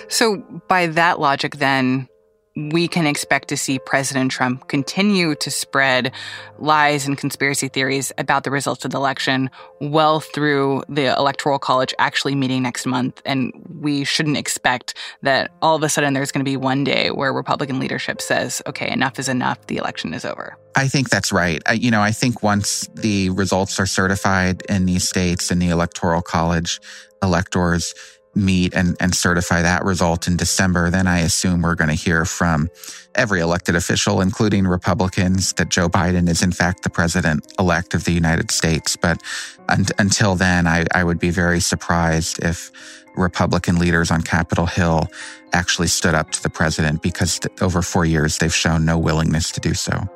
So, 0.08 0.38
by 0.68 0.88
that 0.88 1.20
logic, 1.20 1.58
then, 1.58 2.08
we 2.56 2.88
can 2.88 3.06
expect 3.06 3.48
to 3.50 3.58
see 3.58 3.80
President 3.80 4.32
Trump 4.32 4.68
continue 4.68 5.36
to 5.36 5.52
spread 5.52 6.12
lies 6.58 7.08
and 7.08 7.18
conspiracy 7.18 7.68
theories 7.68 8.12
about 8.18 8.44
the 8.44 8.52
results 8.52 8.84
of 8.86 8.92
the 8.92 8.98
election 8.98 9.50
well 9.80 10.20
through 10.20 10.84
the 10.90 11.16
Electoral 11.18 11.60
College 11.60 11.94
actually 12.00 12.36
meeting 12.36 12.64
next 12.64 12.86
month. 12.86 13.22
And 13.26 13.54
we 13.80 14.04
shouldn't 14.04 14.38
expect 14.38 14.96
that 15.22 15.52
all 15.62 15.76
of 15.76 15.84
a 15.84 15.90
sudden 15.90 16.14
there's 16.14 16.32
going 16.32 16.44
to 16.44 16.50
be 16.50 16.58
one 16.58 16.84
day 16.84 17.12
where 17.12 17.32
Republican 17.32 17.80
leadership 17.80 18.22
says, 18.22 18.62
okay, 18.68 18.90
enough 18.90 19.20
is 19.20 19.30
enough, 19.30 19.66
the 19.68 19.78
election 19.78 20.14
is 20.14 20.26
over. 20.26 20.58
I 20.76 20.88
think 20.88 21.10
that's 21.10 21.32
right. 21.32 21.62
I, 21.66 21.74
you 21.74 21.92
know, 21.92 22.02
I 22.02 22.12
think 22.12 22.44
once 22.44 22.88
the 22.94 23.30
results 23.32 23.80
are 23.80 23.86
certified 23.86 24.64
in 24.70 24.86
these 24.86 25.08
states 25.08 25.52
and 25.52 25.62
the 25.62 25.70
Electoral 25.70 26.22
College 26.22 26.80
electors, 27.22 27.94
meet 28.36 28.74
and, 28.74 28.96
and 29.00 29.16
certify 29.16 29.62
that 29.62 29.84
result 29.84 30.28
in 30.28 30.38
December, 30.38 30.90
then 30.90 31.08
I 31.08 31.20
assume 31.20 31.62
we're 31.62 31.76
going 31.76 31.90
to 31.90 31.96
hear 31.96 32.26
from 32.26 32.70
every 33.16 33.40
elected 33.40 33.76
official, 33.76 34.22
including 34.22 34.68
Republicans, 34.68 35.54
that 35.54 35.70
Joe 35.70 35.90
Biden 35.90 36.30
is 36.30 36.42
in 36.42 36.52
fact 36.52 36.84
the 36.84 36.90
president 36.90 37.52
elect 37.60 37.94
of 37.94 38.06
the 38.06 38.12
United 38.12 38.52
States. 38.52 38.96
But 38.96 39.22
un- 39.68 39.86
until 39.98 40.36
then, 40.36 40.68
I, 40.68 40.86
I 40.94 41.04
would 41.04 41.20
be 41.20 41.32
very 41.32 41.60
surprised 41.60 42.44
if 42.44 42.72
Republican 43.16 43.78
leaders 43.80 44.12
on 44.12 44.22
Capitol 44.22 44.66
Hill 44.66 45.08
actually 45.52 45.88
stood 45.88 46.14
up 46.14 46.32
to 46.32 46.44
the 46.44 46.50
president 46.50 47.02
because 47.02 47.40
over 47.62 47.82
four 47.82 48.06
years 48.06 48.38
they've 48.38 48.54
shown 48.54 48.86
no 48.86 48.98
willingness 48.98 49.52
to 49.52 49.60
do 49.60 49.74
so. 49.74 50.08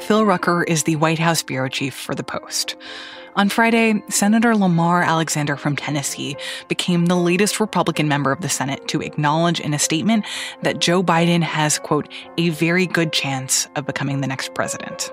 Phil 0.00 0.24
Rucker 0.24 0.62
is 0.62 0.84
the 0.84 0.96
White 0.96 1.18
House 1.18 1.42
bureau 1.42 1.68
chief 1.68 1.94
for 1.94 2.14
The 2.14 2.22
Post. 2.22 2.76
On 3.38 3.48
Friday, 3.48 4.02
Senator 4.08 4.56
Lamar 4.56 5.04
Alexander 5.04 5.56
from 5.56 5.76
Tennessee 5.76 6.36
became 6.66 7.06
the 7.06 7.14
latest 7.14 7.60
Republican 7.60 8.08
member 8.08 8.32
of 8.32 8.40
the 8.40 8.48
Senate 8.48 8.88
to 8.88 9.00
acknowledge 9.00 9.60
in 9.60 9.72
a 9.72 9.78
statement 9.78 10.26
that 10.62 10.80
Joe 10.80 11.04
Biden 11.04 11.42
has, 11.42 11.78
quote, 11.78 12.08
a 12.36 12.48
very 12.48 12.84
good 12.84 13.12
chance 13.12 13.68
of 13.76 13.86
becoming 13.86 14.22
the 14.22 14.26
next 14.26 14.54
president. 14.54 15.12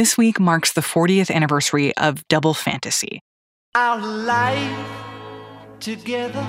This 0.00 0.16
week 0.16 0.40
marks 0.40 0.72
the 0.72 0.80
40th 0.80 1.30
anniversary 1.30 1.94
of 1.98 2.26
Double 2.28 2.54
Fantasy. 2.54 3.20
Our 3.74 4.00
life 4.00 4.88
together. 5.78 6.48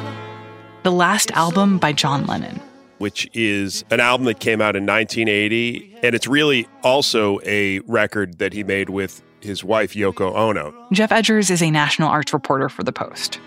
The 0.83 0.93
last 0.93 1.31
album 1.31 1.77
by 1.77 1.91
John 1.91 2.25
Lennon. 2.27 2.61
Which 2.99 3.29
is 3.33 3.83
an 3.91 3.99
album 3.99 4.23
that 4.27 4.39
came 4.39 4.61
out 4.61 4.77
in 4.77 4.85
1980, 4.85 5.97
and 6.01 6.15
it's 6.15 6.27
really 6.27 6.65
also 6.81 7.41
a 7.43 7.79
record 7.79 8.37
that 8.37 8.53
he 8.53 8.63
made 8.63 8.89
with 8.89 9.21
his 9.41 9.65
wife, 9.65 9.95
Yoko 9.95 10.33
Ono. 10.33 10.73
Geoff 10.93 11.09
Edgers 11.09 11.51
is 11.51 11.61
a 11.61 11.69
national 11.69 12.07
arts 12.07 12.31
reporter 12.31 12.69
for 12.69 12.83
The 12.83 12.93
Post. 12.93 13.41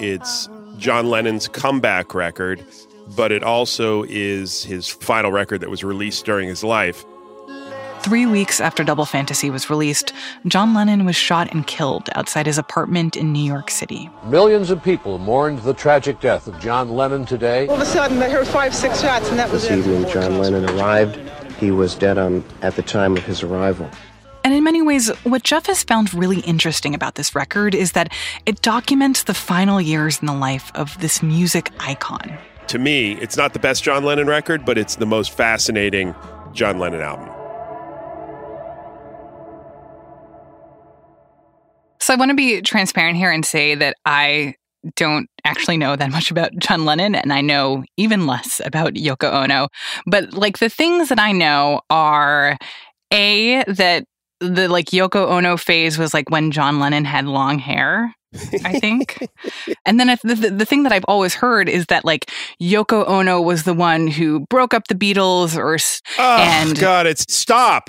It's 0.00 0.48
John 0.78 1.08
Lennon's 1.08 1.46
comeback 1.46 2.12
record, 2.12 2.66
but 3.14 3.30
it 3.30 3.44
also 3.44 4.02
is 4.08 4.64
his 4.64 4.88
final 4.88 5.30
record 5.30 5.60
that 5.60 5.70
was 5.70 5.84
released 5.84 6.24
during 6.24 6.48
his 6.48 6.64
life. 6.64 7.04
Three 8.04 8.26
weeks 8.26 8.60
after 8.60 8.84
Double 8.84 9.06
Fantasy 9.06 9.48
was 9.48 9.70
released, 9.70 10.12
John 10.46 10.74
Lennon 10.74 11.06
was 11.06 11.16
shot 11.16 11.50
and 11.54 11.66
killed 11.66 12.10
outside 12.14 12.44
his 12.44 12.58
apartment 12.58 13.16
in 13.16 13.32
New 13.32 13.42
York 13.42 13.70
City. 13.70 14.10
Millions 14.26 14.68
of 14.68 14.82
people 14.82 15.16
mourned 15.16 15.60
the 15.60 15.72
tragic 15.72 16.20
death 16.20 16.46
of 16.46 16.60
John 16.60 16.90
Lennon 16.90 17.24
today. 17.24 17.66
All 17.66 17.76
of 17.76 17.80
a 17.80 17.86
sudden, 17.86 18.18
they 18.18 18.30
heard 18.30 18.46
five, 18.46 18.74
six 18.74 19.00
shots, 19.00 19.30
and 19.30 19.38
that 19.38 19.50
was 19.50 19.62
this 19.62 19.70
it. 19.70 19.78
evening, 19.78 20.06
John 20.10 20.36
Lennon 20.36 20.68
arrived. 20.68 21.16
He 21.58 21.70
was 21.70 21.94
dead 21.94 22.18
on 22.18 22.44
at 22.60 22.76
the 22.76 22.82
time 22.82 23.16
of 23.16 23.24
his 23.24 23.42
arrival. 23.42 23.88
And 24.44 24.52
in 24.52 24.62
many 24.62 24.82
ways, 24.82 25.08
what 25.24 25.42
Geoff 25.42 25.64
has 25.64 25.82
found 25.82 26.12
really 26.12 26.40
interesting 26.40 26.94
about 26.94 27.14
this 27.14 27.34
record 27.34 27.74
is 27.74 27.92
that 27.92 28.12
it 28.44 28.60
documents 28.60 29.22
the 29.22 29.32
final 29.32 29.80
years 29.80 30.20
in 30.20 30.26
the 30.26 30.34
life 30.34 30.70
of 30.74 31.00
this 31.00 31.22
music 31.22 31.72
icon. 31.80 32.36
To 32.66 32.78
me, 32.78 33.12
it's 33.12 33.38
not 33.38 33.54
the 33.54 33.58
best 33.60 33.82
John 33.82 34.04
Lennon 34.04 34.26
record, 34.26 34.66
but 34.66 34.76
it's 34.76 34.96
the 34.96 35.06
most 35.06 35.34
fascinating 35.34 36.14
John 36.52 36.78
Lennon 36.78 37.00
album. 37.00 37.33
So 42.04 42.12
I 42.12 42.18
want 42.18 42.28
to 42.28 42.34
be 42.34 42.60
transparent 42.60 43.16
here 43.16 43.30
and 43.30 43.46
say 43.46 43.74
that 43.76 43.96
I 44.04 44.56
don't 44.94 45.26
actually 45.46 45.78
know 45.78 45.96
that 45.96 46.10
much 46.10 46.30
about 46.30 46.54
John 46.58 46.84
Lennon 46.84 47.14
and 47.14 47.32
I 47.32 47.40
know 47.40 47.82
even 47.96 48.26
less 48.26 48.60
about 48.62 48.92
Yoko 48.92 49.32
Ono. 49.32 49.68
But 50.04 50.34
like 50.34 50.58
the 50.58 50.68
things 50.68 51.08
that 51.08 51.18
I 51.18 51.32
know 51.32 51.80
are 51.88 52.58
A, 53.10 53.64
that 53.64 54.04
the 54.38 54.68
like 54.68 54.90
Yoko 54.90 55.28
Ono 55.30 55.56
phase 55.56 55.96
was 55.96 56.12
like 56.12 56.28
when 56.28 56.50
John 56.50 56.78
Lennon 56.78 57.06
had 57.06 57.24
long 57.24 57.58
hair. 57.58 58.14
I 58.64 58.78
think. 58.80 59.26
and 59.86 59.98
then 59.98 60.08
the, 60.24 60.34
the, 60.34 60.50
the, 60.50 60.66
thing 60.66 60.82
that 60.82 60.92
I've 60.92 61.06
always 61.08 61.34
heard 61.34 61.70
is 61.70 61.86
that 61.86 62.04
like 62.04 62.30
Yoko 62.60 63.08
Ono 63.08 63.40
was 63.40 63.62
the 63.62 63.72
one 63.72 64.08
who 64.08 64.40
broke 64.50 64.74
up 64.74 64.88
the 64.88 64.94
Beatles 64.94 65.56
or 65.56 65.78
oh, 66.18 66.36
and 66.38 66.78
God, 66.78 67.06
it's 67.06 67.24
stop. 67.32 67.88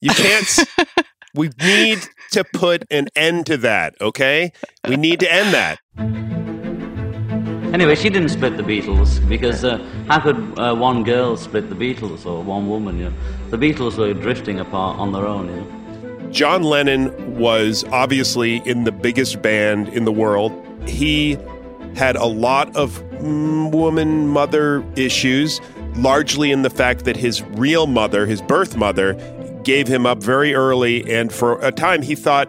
You 0.00 0.10
can't 0.10 0.68
We 1.36 1.50
need 1.62 2.08
to 2.32 2.44
put 2.44 2.84
an 2.90 3.08
end 3.16 3.46
to 3.46 3.56
that, 3.58 3.94
okay? 4.00 4.52
We 4.88 4.96
need 4.96 5.20
to 5.20 5.32
end 5.32 5.54
that. 5.54 5.78
Anyway, 7.74 7.94
she 7.94 8.08
didn't 8.08 8.30
split 8.30 8.56
the 8.56 8.62
Beatles 8.62 9.26
because 9.28 9.64
uh, 9.64 9.76
how 10.08 10.20
could 10.20 10.36
uh, 10.58 10.74
one 10.74 11.02
girl 11.04 11.36
split 11.36 11.68
the 11.68 11.74
Beatles 11.74 12.24
or 12.24 12.42
one 12.42 12.68
woman? 12.68 12.98
You 12.98 13.10
know? 13.10 13.16
The 13.50 13.58
Beatles 13.58 13.98
were 13.98 14.14
drifting 14.14 14.60
apart 14.60 14.98
on 14.98 15.12
their 15.12 15.26
own. 15.26 15.48
You 15.48 15.56
know? 15.56 16.30
John 16.30 16.62
Lennon 16.62 17.38
was 17.38 17.84
obviously 17.92 18.56
in 18.64 18.84
the 18.84 18.92
biggest 18.92 19.42
band 19.42 19.88
in 19.88 20.04
the 20.04 20.12
world. 20.12 20.52
He 20.88 21.36
had 21.96 22.16
a 22.16 22.26
lot 22.26 22.74
of 22.76 23.02
mm, 23.18 23.72
woman 23.72 24.28
mother 24.28 24.84
issues, 24.96 25.60
largely 25.96 26.50
in 26.50 26.62
the 26.62 26.70
fact 26.70 27.04
that 27.04 27.16
his 27.16 27.42
real 27.42 27.86
mother, 27.86 28.26
his 28.26 28.42
birth 28.42 28.76
mother, 28.76 29.14
gave 29.66 29.88
him 29.88 30.06
up 30.06 30.22
very 30.22 30.54
early, 30.54 31.12
and 31.12 31.32
for 31.32 31.60
a 31.60 31.72
time 31.72 32.00
he 32.00 32.14
thought 32.14 32.48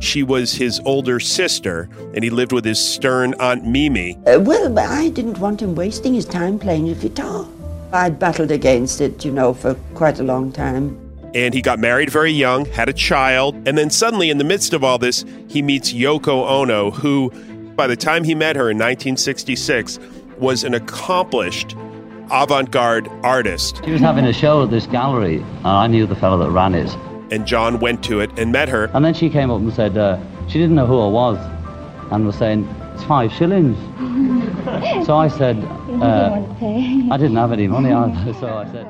she 0.00 0.24
was 0.24 0.52
his 0.52 0.80
older 0.84 1.20
sister, 1.20 1.88
and 2.12 2.24
he 2.24 2.28
lived 2.28 2.50
with 2.50 2.64
his 2.64 2.84
stern 2.84 3.34
Aunt 3.38 3.64
Mimi. 3.64 4.18
Uh, 4.26 4.40
well, 4.40 4.76
I 4.76 5.08
didn't 5.10 5.38
want 5.38 5.62
him 5.62 5.76
wasting 5.76 6.12
his 6.12 6.26
time 6.26 6.58
playing 6.58 6.88
the 6.88 6.94
guitar. 6.94 7.46
I'd 7.92 8.18
battled 8.18 8.50
against 8.50 9.00
it, 9.00 9.24
you 9.24 9.30
know, 9.30 9.54
for 9.54 9.74
quite 9.94 10.18
a 10.18 10.24
long 10.24 10.50
time. 10.50 10.98
And 11.34 11.54
he 11.54 11.62
got 11.62 11.78
married 11.78 12.10
very 12.10 12.32
young, 12.32 12.64
had 12.64 12.88
a 12.88 12.92
child, 12.92 13.54
and 13.66 13.78
then 13.78 13.88
suddenly, 13.88 14.28
in 14.28 14.38
the 14.38 14.44
midst 14.44 14.74
of 14.74 14.82
all 14.82 14.98
this, 14.98 15.24
he 15.48 15.62
meets 15.62 15.92
Yoko 15.92 16.48
Ono, 16.48 16.90
who, 16.90 17.30
by 17.76 17.86
the 17.86 17.96
time 17.96 18.24
he 18.24 18.34
met 18.34 18.56
her 18.56 18.70
in 18.70 18.76
1966, 18.76 20.00
was 20.38 20.64
an 20.64 20.74
accomplished 20.74 21.76
avant 22.30 22.70
garde 22.70 23.08
artist. 23.22 23.82
She 23.84 23.90
was 23.90 24.00
having 24.00 24.24
a 24.24 24.32
show 24.32 24.64
at 24.64 24.70
this 24.70 24.86
gallery, 24.86 25.36
and 25.38 25.66
I 25.66 25.86
knew 25.86 26.06
the 26.06 26.16
fellow 26.16 26.38
that 26.38 26.50
ran 26.50 26.74
it. 26.74 26.94
And 27.30 27.46
John 27.46 27.80
went 27.80 28.04
to 28.04 28.20
it 28.20 28.30
and 28.38 28.52
met 28.52 28.68
her. 28.68 28.84
And 28.94 29.04
then 29.04 29.14
she 29.14 29.28
came 29.28 29.50
up 29.50 29.60
and 29.60 29.72
said 29.72 29.96
uh, 29.98 30.18
she 30.48 30.58
didn't 30.58 30.76
know 30.76 30.86
who 30.86 31.00
I 31.00 31.08
was 31.08 31.38
and 32.12 32.26
was 32.26 32.36
saying, 32.36 32.68
It's 32.94 33.04
five 33.04 33.32
shillings. 33.32 33.76
so 35.06 35.16
I 35.16 35.28
said, 35.28 35.56
uh, 36.02 36.44
I 37.10 37.16
didn't 37.16 37.36
have 37.36 37.52
any 37.52 37.66
money 37.66 37.92
either. 37.92 38.32
So 38.40 38.48
I 38.48 38.70
said, 38.70 38.86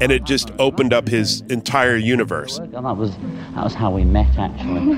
and 0.00 0.10
it 0.10 0.24
just 0.24 0.50
opened 0.58 0.92
up 0.92 1.08
his 1.08 1.42
entire 1.50 1.96
universe. 1.96 2.58
And 2.58 2.72
that 2.74 2.96
was 2.96 3.16
that 3.54 3.64
was 3.64 3.74
how 3.74 3.90
we 3.90 4.04
met, 4.04 4.36
actually. 4.38 4.94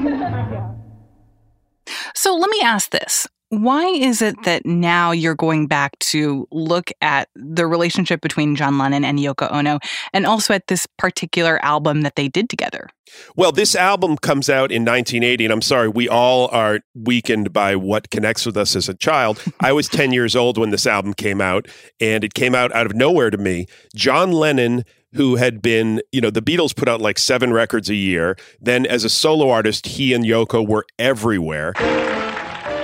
So 2.14 2.34
let 2.34 2.50
me 2.50 2.60
ask 2.62 2.90
this. 2.90 3.26
Why 3.50 3.86
is 3.86 4.22
it 4.22 4.34
that 4.42 4.66
now 4.66 5.12
you're 5.12 5.36
going 5.36 5.68
back 5.68 5.96
to 6.00 6.48
look 6.50 6.90
at 7.00 7.28
the 7.36 7.66
relationship 7.66 8.20
between 8.20 8.56
John 8.56 8.76
Lennon 8.76 9.04
and 9.04 9.20
Yoko 9.20 9.52
Ono 9.52 9.78
and 10.12 10.26
also 10.26 10.52
at 10.52 10.66
this 10.66 10.86
particular 10.98 11.64
album 11.64 12.02
that 12.02 12.16
they 12.16 12.26
did 12.26 12.48
together? 12.48 12.88
Well, 13.36 13.52
this 13.52 13.76
album 13.76 14.16
comes 14.16 14.50
out 14.50 14.72
in 14.72 14.84
1980, 14.84 15.44
and 15.44 15.52
I'm 15.52 15.62
sorry, 15.62 15.88
we 15.88 16.08
all 16.08 16.48
are 16.48 16.80
weakened 16.94 17.52
by 17.52 17.76
what 17.76 18.10
connects 18.10 18.44
with 18.44 18.56
us 18.56 18.74
as 18.74 18.88
a 18.88 18.94
child. 18.94 19.40
I 19.60 19.72
was 19.72 19.88
10 19.88 20.12
years 20.12 20.34
old 20.34 20.58
when 20.58 20.70
this 20.70 20.86
album 20.86 21.14
came 21.14 21.40
out, 21.40 21.68
and 22.00 22.24
it 22.24 22.34
came 22.34 22.54
out 22.54 22.74
out 22.74 22.86
of 22.86 22.96
nowhere 22.96 23.30
to 23.30 23.38
me. 23.38 23.66
John 23.94 24.32
Lennon 24.32 24.84
who 25.14 25.36
had 25.36 25.62
been, 25.62 26.02
you 26.12 26.20
know, 26.20 26.28
the 26.28 26.42
Beatles 26.42 26.76
put 26.76 26.88
out 26.88 27.00
like 27.00 27.18
seven 27.18 27.50
records 27.50 27.88
a 27.88 27.94
year. 27.94 28.36
Then 28.60 28.84
as 28.84 29.02
a 29.02 29.08
solo 29.08 29.48
artist, 29.48 29.86
he 29.86 30.12
and 30.12 30.24
Yoko 30.24 30.66
were 30.66 30.84
everywhere. 30.98 31.72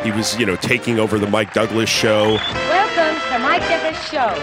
He 0.05 0.11
was, 0.11 0.37
you 0.37 0.47
know, 0.47 0.57
taking 0.57 0.99
over 0.99 1.17
the 1.19 1.29
Mike 1.29 1.55
Douglas 1.55 1.89
show. 1.89 2.35
Welcome 2.35 3.21
to 3.23 3.33
the 3.33 3.39
Mike 3.39 3.63
Douglas 3.63 4.03
show. 4.11 4.35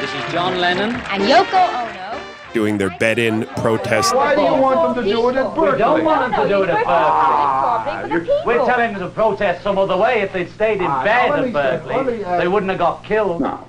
This 0.00 0.12
is 0.14 0.32
John 0.32 0.58
Lennon 0.58 0.90
and 0.94 1.22
Yoko 1.24 1.68
Ono. 2.14 2.20
Doing 2.54 2.78
their 2.78 2.90
bed-in 2.98 3.46
protest. 3.56 4.14
Why 4.14 4.36
do 4.36 4.42
you 4.42 4.52
want 4.54 4.94
them 4.94 5.04
to 5.04 5.10
do 5.10 5.28
it 5.28 5.36
at 5.36 5.54
Berkeley? 5.54 5.72
We 5.72 5.78
don't 5.78 6.04
want 6.04 6.30
them 6.32 6.42
to 6.42 6.48
do 6.48 6.62
it 6.62 6.68
at 6.70 8.08
Berkeley. 8.08 8.30
We're 8.46 8.64
telling 8.66 8.92
them 8.92 9.00
to 9.02 9.08
protest 9.08 9.64
some 9.64 9.78
other 9.78 9.96
way. 9.96 10.20
If 10.20 10.32
they'd 10.32 10.48
stayed 10.50 10.78
in 10.78 10.86
Ah, 10.86 11.02
bed 11.02 11.28
now 11.28 11.34
at 11.34 11.40
me 11.44 11.46
say- 11.46 11.52
Berkeley, 11.52 12.18
me, 12.18 12.24
uh, 12.24 12.38
they 12.38 12.48
wouldn't 12.48 12.70
have 12.70 12.78
got 12.78 13.02
killed. 13.04 13.40
No. 13.40 13.66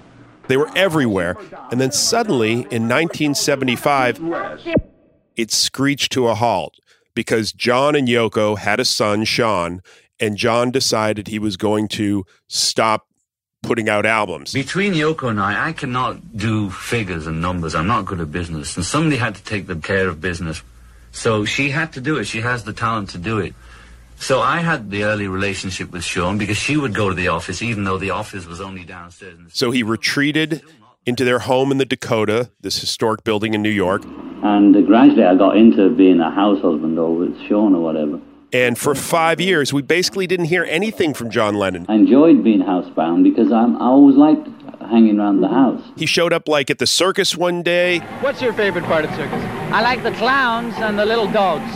They 0.47 0.57
were 0.57 0.69
everywhere. 0.75 1.37
And 1.71 1.81
then 1.81 1.91
suddenly 1.91 2.67
in 2.69 2.87
1975, 2.87 4.19
it 5.35 5.51
screeched 5.51 6.11
to 6.11 6.27
a 6.27 6.35
halt 6.35 6.75
because 7.15 7.51
John 7.51 7.95
and 7.95 8.07
Yoko 8.07 8.57
had 8.59 8.79
a 8.79 8.85
son, 8.85 9.23
Sean, 9.25 9.81
and 10.21 10.37
John 10.37 10.71
decided 10.71 11.27
he 11.27 11.39
was 11.39 11.57
going 11.57 11.87
to 11.89 12.25
stop 12.47 13.07
putting 13.63 13.89
out 13.89 14.05
albums. 14.05 14.53
Between 14.53 14.93
Yoko 14.93 15.29
and 15.29 15.39
I, 15.39 15.69
I 15.69 15.73
cannot 15.73 16.37
do 16.37 16.69
figures 16.69 17.27
and 17.27 17.41
numbers. 17.41 17.75
I'm 17.75 17.87
not 17.87 18.05
good 18.05 18.19
at 18.19 18.31
business. 18.31 18.75
And 18.77 18.85
somebody 18.85 19.17
had 19.17 19.35
to 19.35 19.43
take 19.43 19.67
the 19.67 19.75
care 19.75 20.07
of 20.07 20.21
business. 20.21 20.61
So 21.11 21.45
she 21.45 21.69
had 21.69 21.93
to 21.93 22.01
do 22.01 22.17
it. 22.17 22.25
She 22.25 22.41
has 22.41 22.63
the 22.63 22.73
talent 22.73 23.09
to 23.09 23.17
do 23.17 23.39
it. 23.39 23.53
So 24.15 24.39
I 24.39 24.59
had 24.59 24.91
the 24.91 25.03
early 25.03 25.27
relationship 25.27 25.91
with 25.91 26.03
Sean 26.03 26.37
because 26.37 26.57
she 26.57 26.77
would 26.77 26.93
go 26.93 27.09
to 27.09 27.15
the 27.15 27.27
office, 27.29 27.61
even 27.61 27.83
though 27.83 27.97
the 27.97 28.11
office 28.11 28.45
was 28.45 28.61
only 28.61 28.83
downstairs. 28.83 29.37
In 29.37 29.45
the 29.45 29.51
So 29.51 29.71
he 29.71 29.83
retreated 29.83 30.61
into 31.05 31.25
their 31.25 31.39
home 31.39 31.71
in 31.71 31.79
the 31.79 31.85
Dakota, 31.85 32.51
this 32.61 32.79
historic 32.79 33.23
building 33.23 33.55
in 33.55 33.63
New 33.63 33.69
York. 33.69 34.03
And 34.43 34.75
uh, 34.75 34.81
gradually 34.81 35.23
I 35.23 35.35
got 35.35 35.57
into 35.57 35.89
being 35.89 36.19
a 36.19 36.29
house 36.29 36.61
husband 36.61 36.97
or 36.99 37.15
with 37.15 37.39
Sean 37.47 37.73
or 37.75 37.81
whatever. 37.81 38.19
And 38.53 38.77
for 38.77 38.95
five 38.95 39.39
years, 39.39 39.71
we 39.71 39.81
basically 39.81 40.27
didn't 40.27 40.47
hear 40.47 40.65
anything 40.65 41.13
from 41.13 41.29
John 41.29 41.55
Lennon. 41.55 41.85
I 41.87 41.95
enjoyed 41.95 42.43
being 42.43 42.59
housebound 42.59 43.23
because 43.23 43.51
I'm, 43.51 43.77
I 43.77 43.85
always 43.85 44.17
liked 44.17 44.47
hanging 44.81 45.19
around 45.19 45.39
the 45.39 45.47
house. 45.47 45.81
He 45.95 46.05
showed 46.05 46.33
up 46.33 46.49
like 46.49 46.69
at 46.69 46.77
the 46.77 46.87
circus 46.87 47.37
one 47.37 47.63
day. 47.63 47.99
What's 48.19 48.41
your 48.41 48.51
favorite 48.51 48.83
part 48.83 49.05
of 49.05 49.11
circus? 49.11 49.41
I 49.71 49.81
like 49.81 50.03
the 50.03 50.11
clowns 50.11 50.73
and 50.77 50.99
the 50.99 51.05
little 51.05 51.31
dogs. 51.31 51.71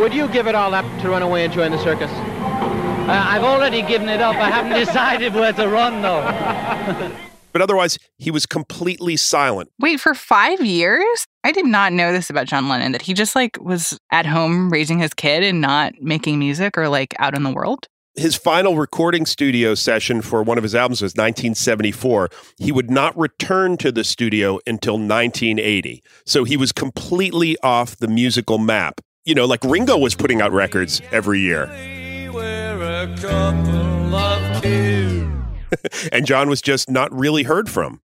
Would 0.00 0.14
you 0.14 0.28
give 0.28 0.46
it 0.46 0.54
all 0.54 0.72
up 0.72 0.84
to 1.02 1.08
run 1.08 1.22
away 1.22 1.44
and 1.44 1.52
join 1.52 1.72
the 1.72 1.82
circus? 1.82 2.10
Uh, 2.12 3.24
I've 3.26 3.42
already 3.42 3.82
given 3.82 4.08
it 4.08 4.20
up. 4.20 4.36
I 4.36 4.50
haven't 4.50 4.78
decided 4.86 5.34
where 5.34 5.52
to 5.52 5.68
run, 5.68 6.00
though. 6.02 7.16
But 7.52 7.62
otherwise, 7.62 7.98
he 8.18 8.30
was 8.30 8.46
completely 8.46 9.16
silent. 9.16 9.70
Wait, 9.78 9.98
for 9.98 10.14
five 10.14 10.64
years? 10.64 11.26
I 11.46 11.52
did 11.52 11.64
not 11.64 11.92
know 11.92 12.12
this 12.12 12.28
about 12.28 12.48
John 12.48 12.68
Lennon, 12.68 12.90
that 12.90 13.02
he 13.02 13.14
just 13.14 13.36
like 13.36 13.56
was 13.60 13.96
at 14.10 14.26
home 14.26 14.68
raising 14.68 14.98
his 14.98 15.14
kid 15.14 15.44
and 15.44 15.60
not 15.60 15.92
making 16.00 16.40
music 16.40 16.76
or 16.76 16.88
like 16.88 17.14
out 17.20 17.36
in 17.36 17.44
the 17.44 17.52
world. 17.52 17.86
His 18.16 18.34
final 18.34 18.76
recording 18.76 19.26
studio 19.26 19.76
session 19.76 20.22
for 20.22 20.42
one 20.42 20.58
of 20.58 20.64
his 20.64 20.74
albums 20.74 21.02
was 21.02 21.12
1974. 21.12 22.30
He 22.58 22.72
would 22.72 22.90
not 22.90 23.16
return 23.16 23.76
to 23.76 23.92
the 23.92 24.02
studio 24.02 24.58
until 24.66 24.94
1980. 24.94 26.02
So 26.24 26.42
he 26.42 26.56
was 26.56 26.72
completely 26.72 27.56
off 27.62 27.96
the 27.96 28.08
musical 28.08 28.58
map. 28.58 29.00
You 29.24 29.36
know, 29.36 29.44
like 29.44 29.62
Ringo 29.62 29.96
was 29.96 30.16
putting 30.16 30.40
out 30.40 30.50
records 30.50 31.00
every 31.12 31.38
year. 31.38 31.66
and 36.10 36.26
John 36.26 36.48
was 36.48 36.60
just 36.60 36.90
not 36.90 37.16
really 37.16 37.44
heard 37.44 37.70
from. 37.70 38.00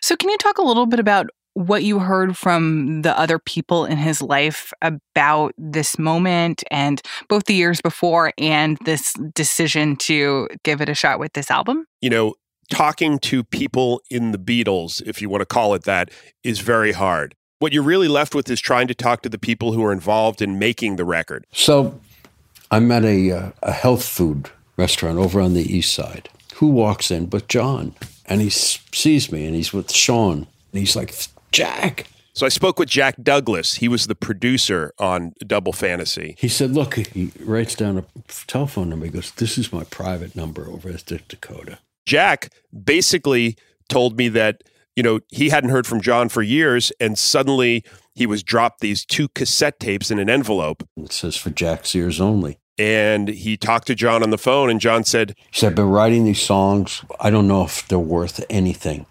So, 0.00 0.16
can 0.16 0.30
you 0.30 0.38
talk 0.38 0.58
a 0.58 0.62
little 0.62 0.86
bit 0.86 0.98
about 0.98 1.28
what 1.54 1.82
you 1.82 1.98
heard 1.98 2.36
from 2.36 3.02
the 3.02 3.18
other 3.18 3.38
people 3.38 3.84
in 3.84 3.98
his 3.98 4.22
life 4.22 4.72
about 4.82 5.52
this 5.58 5.98
moment 5.98 6.62
and 6.70 7.02
both 7.28 7.44
the 7.44 7.54
years 7.54 7.80
before 7.80 8.32
and 8.38 8.78
this 8.84 9.12
decision 9.34 9.96
to 9.96 10.48
give 10.64 10.80
it 10.80 10.88
a 10.88 10.94
shot 10.94 11.18
with 11.18 11.32
this 11.32 11.50
album? 11.50 11.86
You 12.00 12.10
know, 12.10 12.34
talking 12.70 13.18
to 13.18 13.44
people 13.44 14.00
in 14.10 14.32
the 14.32 14.38
Beatles, 14.38 15.02
if 15.06 15.20
you 15.20 15.28
want 15.28 15.42
to 15.42 15.46
call 15.46 15.74
it 15.74 15.84
that, 15.84 16.10
is 16.42 16.60
very 16.60 16.92
hard. 16.92 17.34
What 17.58 17.72
you're 17.72 17.82
really 17.82 18.08
left 18.08 18.34
with 18.34 18.48
is 18.48 18.60
trying 18.60 18.88
to 18.88 18.94
talk 18.94 19.22
to 19.22 19.28
the 19.28 19.38
people 19.38 19.72
who 19.72 19.84
are 19.84 19.92
involved 19.92 20.40
in 20.40 20.58
making 20.58 20.96
the 20.96 21.04
record. 21.04 21.46
So 21.52 22.00
I'm 22.70 22.90
at 22.90 23.04
a, 23.04 23.30
uh, 23.30 23.50
a 23.62 23.72
health 23.72 24.04
food 24.04 24.50
restaurant 24.76 25.18
over 25.18 25.40
on 25.40 25.52
the 25.52 25.62
east 25.62 25.92
side. 25.92 26.30
Who 26.54 26.68
walks 26.68 27.10
in 27.10 27.26
but 27.26 27.48
John? 27.48 27.94
And 28.24 28.40
he 28.40 28.48
sees 28.48 29.30
me 29.30 29.44
and 29.44 29.54
he's 29.54 29.72
with 29.72 29.92
Sean. 29.92 30.46
And 30.72 30.78
he's 30.78 30.96
like, 30.96 31.14
Jack. 31.52 32.06
So 32.32 32.46
I 32.46 32.48
spoke 32.48 32.78
with 32.78 32.88
Jack 32.88 33.16
Douglas. 33.22 33.74
He 33.74 33.88
was 33.88 34.06
the 34.06 34.14
producer 34.14 34.94
on 34.98 35.34
Double 35.46 35.72
Fantasy. 35.72 36.36
He 36.38 36.48
said, 36.48 36.70
Look, 36.70 36.94
he 36.94 37.32
writes 37.40 37.74
down 37.74 37.98
a 37.98 38.04
telephone 38.46 38.88
number. 38.88 39.06
He 39.06 39.12
goes, 39.12 39.32
This 39.32 39.58
is 39.58 39.72
my 39.72 39.84
private 39.84 40.36
number 40.36 40.66
over 40.68 40.88
at 40.88 41.06
the 41.06 41.20
Dakota. 41.28 41.78
Jack 42.06 42.52
basically 42.84 43.56
told 43.88 44.16
me 44.16 44.28
that, 44.28 44.62
you 44.96 45.02
know, 45.02 45.20
he 45.28 45.50
hadn't 45.50 45.70
heard 45.70 45.86
from 45.86 46.00
John 46.00 46.28
for 46.28 46.42
years 46.42 46.92
and 47.00 47.18
suddenly 47.18 47.84
he 48.14 48.26
was 48.26 48.42
dropped 48.42 48.80
these 48.80 49.04
two 49.04 49.28
cassette 49.28 49.80
tapes 49.80 50.10
in 50.10 50.18
an 50.18 50.30
envelope. 50.30 50.86
It 50.96 51.12
says 51.12 51.36
for 51.36 51.50
Jack's 51.50 51.94
ears 51.94 52.20
only. 52.20 52.58
And 52.78 53.28
he 53.28 53.56
talked 53.56 53.86
to 53.88 53.94
John 53.94 54.22
on 54.22 54.30
the 54.30 54.38
phone 54.38 54.70
and 54.70 54.80
John 54.80 55.04
said, 55.04 55.34
He 55.50 55.58
said, 55.58 55.68
I've 55.68 55.74
been 55.74 55.90
writing 55.90 56.24
these 56.24 56.40
songs. 56.40 57.04
I 57.20 57.30
don't 57.30 57.46
know 57.46 57.64
if 57.64 57.86
they're 57.88 57.98
worth 57.98 58.44
anything. 58.48 59.04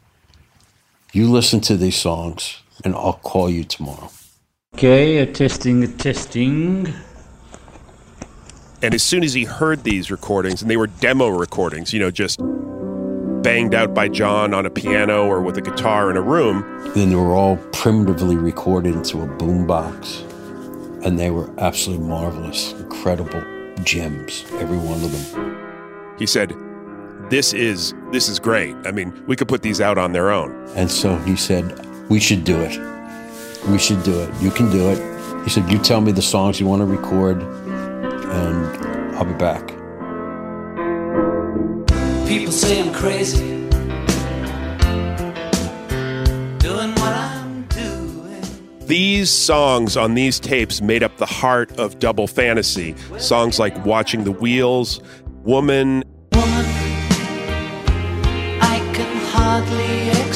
You 1.12 1.30
listen 1.30 1.60
to 1.62 1.76
these 1.76 1.96
songs 1.96 2.62
and 2.84 2.94
I'll 2.96 3.14
call 3.14 3.50
you 3.50 3.64
tomorrow. 3.64 4.12
Okay, 4.76 5.18
a 5.18 5.26
testing, 5.26 5.84
a 5.84 5.88
testing. 5.88 6.94
And 8.82 8.94
as 8.94 9.02
soon 9.02 9.24
as 9.24 9.34
he 9.34 9.44
heard 9.44 9.84
these 9.84 10.12
recordings, 10.12 10.62
and 10.62 10.70
they 10.70 10.78
were 10.78 10.88
demo 10.88 11.28
recordings, 11.30 11.92
you 11.94 12.00
know, 12.00 12.12
just 12.12 12.40
banged 13.42 13.74
out 13.74 13.94
by 13.94 14.08
John 14.08 14.54
on 14.54 14.66
a 14.66 14.70
piano 14.70 15.26
or 15.26 15.42
with 15.42 15.58
a 15.58 15.62
guitar 15.62 16.12
in 16.12 16.18
a 16.18 16.22
room. 16.22 16.64
Then 16.94 17.10
they 17.10 17.16
were 17.16 17.34
all 17.34 17.58
primitively 17.74 18.36
recorded 18.36 18.96
into 18.96 19.22
a 19.22 19.28
boombox. 19.28 20.26
And 21.04 21.18
they 21.18 21.32
were 21.32 21.50
absolutely 21.60 22.06
marvelous, 22.06 22.74
incredible 22.74 23.44
gems, 23.84 24.46
every 24.60 24.78
one 24.78 25.04
of 25.04 25.12
them. 25.12 26.16
He 26.20 26.26
said, 26.26 26.54
"This 27.30 27.54
is 27.54 27.94
this 28.12 28.28
is 28.30 28.40
great. 28.40 28.76
I 28.86 28.92
mean, 28.92 29.14
we 29.28 29.36
could 29.36 29.48
put 29.48 29.62
these 29.62 29.82
out 29.82 29.98
on 29.98 30.14
their 30.14 30.32
own." 30.32 30.60
And 30.76 30.90
so 30.90 31.16
he 31.20 31.36
said, 31.36 31.86
We 32.10 32.20
should 32.20 32.44
do 32.44 32.60
it. 32.60 32.78
We 33.68 33.78
should 33.78 34.02
do 34.04 34.20
it. 34.22 34.30
You 34.42 34.52
can 34.52 34.72
do 34.72 34.90
it. 34.90 35.44
He 35.44 35.50
said, 35.50 35.70
You 35.70 35.78
tell 35.80 36.02
me 36.02 36.12
the 36.12 36.22
songs 36.22 36.60
you 36.60 36.68
want 36.68 36.82
to 36.82 36.86
record, 36.86 37.42
and 37.42 39.16
I'll 39.16 39.26
be 39.26 39.34
back. 39.34 39.68
People 42.28 42.52
say 42.52 42.80
I'm 42.80 42.94
crazy. 42.94 43.46
Doing 46.60 46.92
what 46.92 47.14
I'm 47.14 47.64
doing. 47.70 48.42
These 48.86 49.30
songs 49.30 49.98
on 49.98 50.14
these 50.14 50.40
tapes 50.40 50.82
made 50.82 51.04
up 51.04 51.18
the 51.18 51.26
heart 51.26 51.78
of 51.80 52.00
Double 52.00 52.28
Fantasy. 52.28 52.96
Songs 53.18 53.60
like 53.60 53.86
Watching 53.86 54.24
the 54.24 54.32
Wheels, 54.32 55.02
Woman, 55.44 56.04
Woman, 56.34 56.66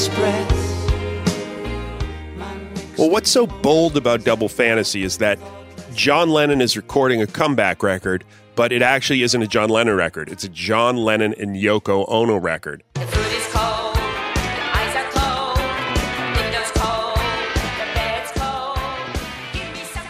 express. 0.08 0.64
Well, 2.98 3.10
what's 3.10 3.30
so 3.30 3.48
bold 3.48 3.98
about 3.98 4.24
Double 4.24 4.50
Fantasy 4.50 5.04
is 5.04 5.18
that 5.18 5.40
John 5.96 6.30
Lennon 6.30 6.62
is 6.62 6.76
recording 6.76 7.22
a 7.22 7.28
comeback 7.28 7.82
record, 7.84 8.24
but 8.56 8.72
it 8.72 8.82
actually 8.82 9.24
isn't 9.24 9.42
a 9.42 9.48
John 9.48 9.70
Lennon 9.70 9.96
record. 9.96 10.30
It's 10.30 10.44
a 10.44 10.50
John 10.50 10.98
Lennon 10.98 11.34
and 11.40 11.56
Yoko 11.56 12.06
Ono 12.10 12.38
record. 12.38 12.84